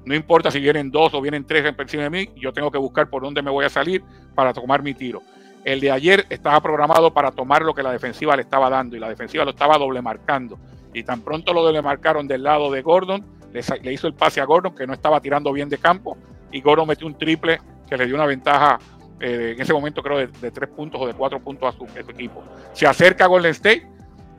[0.06, 3.10] No importa si vienen dos o vienen tres encima de mí, yo tengo que buscar
[3.10, 4.04] por dónde me voy a salir
[4.36, 5.24] para tomar mi tiro.
[5.64, 9.00] El de ayer estaba programado para tomar lo que la defensiva le estaba dando y
[9.00, 10.60] la defensiva lo estaba doble marcando.
[10.96, 13.22] Y tan pronto lo doble marcaron del lado de Gordon,
[13.52, 16.18] le, hizo el pase a Gordon que no estaba tirando bien de campo
[16.54, 18.80] y Gordon metió un triple que le dio una ventaja
[19.20, 22.42] eh, en ese momento creo de, tres puntos o de cuatro puntos a su, equipo.
[22.72, 23.86] Se acerca a Golden State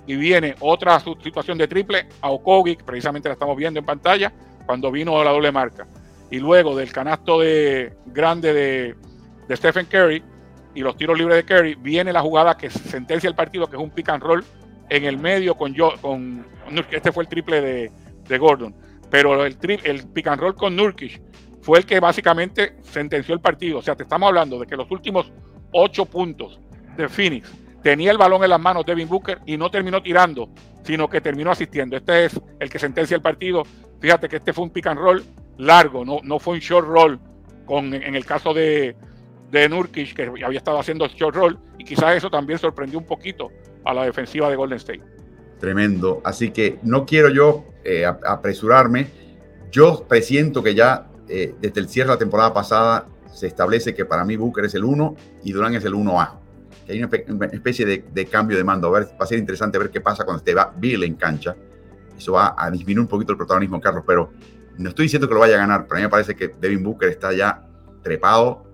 [0.06, 4.32] y viene otra situación de triple a Okogi, precisamente la estamos viendo en pantalla,
[4.64, 5.86] cuando vino la doble marca.
[6.30, 10.22] Y luego del canasto de, grande de, Stephen Curry
[10.74, 13.82] y los tiros libres de Curry, viene la jugada que sentencia el partido, que es
[13.82, 14.44] un pick and roll
[14.88, 16.44] en el medio con, yo, con
[16.90, 17.60] este fue el triple
[18.28, 18.74] de, Gordon.
[19.10, 21.20] Pero el, el pick and roll con Nurkic
[21.62, 23.78] fue el que básicamente sentenció el partido.
[23.78, 25.32] O sea, te estamos hablando de que los últimos
[25.72, 26.60] ocho puntos
[26.96, 30.48] de Phoenix tenía el balón en las manos Devin Booker y no terminó tirando,
[30.82, 31.96] sino que terminó asistiendo.
[31.96, 33.62] Este es el que sentencia el partido.
[34.00, 35.24] Fíjate que este fue un pick and roll
[35.58, 37.18] largo, no, no fue un short roll,
[37.64, 38.96] con, en el caso de,
[39.50, 43.50] de Nurkic, que había estado haciendo short roll, y quizás eso también sorprendió un poquito
[43.86, 45.02] a la defensiva de Golden State.
[45.58, 46.20] Tremendo.
[46.24, 49.06] Así que no quiero yo eh, apresurarme.
[49.70, 54.04] Yo presiento que ya eh, desde el cierre de la temporada pasada se establece que
[54.04, 56.46] para mí Booker es el 1 y Durán es el 1A
[56.86, 58.90] que hay una especie de, cambio de mando.
[58.90, 61.56] Ver, va a ser interesante ver qué pasa cuando esté Bill en cancha.
[62.16, 64.30] Eso va a disminuir un poquito el protagonismo, Carlos, pero
[64.78, 66.82] no estoy diciendo que lo vaya a ganar, pero a mí me parece que Devin
[66.82, 67.66] Booker está ya
[68.02, 68.64] trepado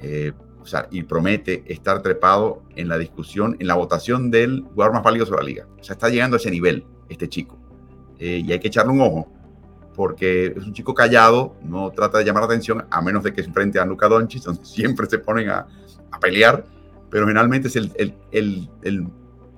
[0.00, 0.32] eh,
[0.66, 5.04] o sea, y promete estar trepado en la discusión, en la votación del jugador más
[5.04, 5.66] valioso de la liga.
[5.80, 7.56] O sea, está llegando a ese nivel este chico.
[8.18, 9.28] Eh, y hay que echarle un ojo,
[9.94, 13.42] porque es un chico callado, no trata de llamar la atención, a menos de que
[13.42, 15.66] se enfrente a Luka Doncic, donde siempre se ponen a,
[16.10, 16.64] a pelear
[17.10, 19.08] pero generalmente es el,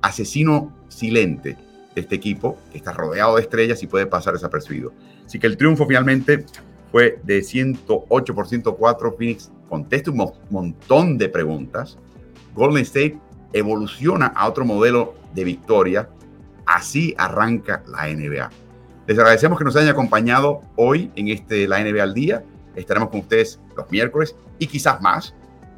[0.01, 1.57] asesino silente
[1.95, 4.93] de este equipo, que está rodeado de estrellas y puede pasar desapercibido.
[5.27, 6.47] Así que el triunfo finalmente
[6.93, 9.17] fue de 108 por 104.
[9.17, 11.99] Phoenix contesta un montón de preguntas.
[12.55, 13.19] Golden State
[13.53, 16.09] evoluciona a otro modelo de victoria.
[16.66, 18.51] Así arranca la NBA.
[19.07, 22.45] Les agradecemos que nos hayan acompañado hoy en este La NBA al Día.
[22.77, 25.35] Estaremos con ustedes los miércoles y quizás más.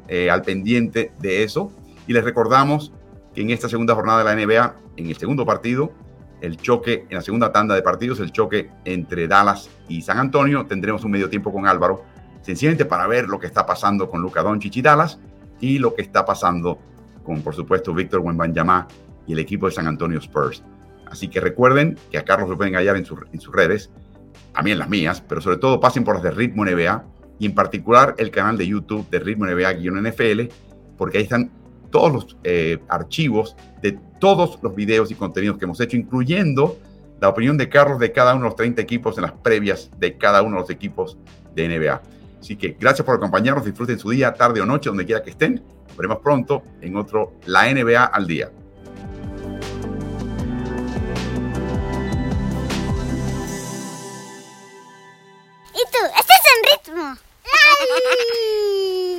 [0.07, 1.71] Eh, al pendiente de eso.
[2.05, 2.91] Y les recordamos
[3.33, 5.93] que en esta segunda jornada de la NBA, en el segundo partido,
[6.41, 10.65] el choque en la segunda tanda de partidos, el choque entre Dallas y San Antonio.
[10.65, 12.03] Tendremos un medio tiempo con Álvaro,
[12.41, 15.19] sencillamente para ver lo que está pasando con Luca Doncic y Dallas
[15.59, 16.79] y lo que está pasando
[17.23, 18.87] con, por supuesto, Víctor Wembanyama
[19.27, 20.63] y el equipo de San Antonio Spurs.
[21.05, 23.91] Así que recuerden que a Carlos lo pueden hallar en, en sus redes,
[24.57, 27.03] en las mías, pero sobre todo pasen por las de Ritmo NBA
[27.39, 30.53] y en particular el canal de YouTube de Ritmo NBA-NFL,
[30.97, 31.51] porque ahí están
[31.89, 36.77] todos los eh, archivos de todos los videos y contenidos que hemos hecho, incluyendo
[37.19, 40.17] la opinión de Carlos de cada uno de los 30 equipos en las previas de
[40.17, 41.17] cada uno de los equipos
[41.55, 42.01] de NBA.
[42.41, 45.63] Así que gracias por acompañarnos, disfruten su día, tarde o noche, donde quiera que estén.
[45.87, 48.51] Nos veremos pronto en otro La NBA al día.
[55.73, 55.99] ¿Y tú?
[56.17, 57.15] ¿Estás en ritmo?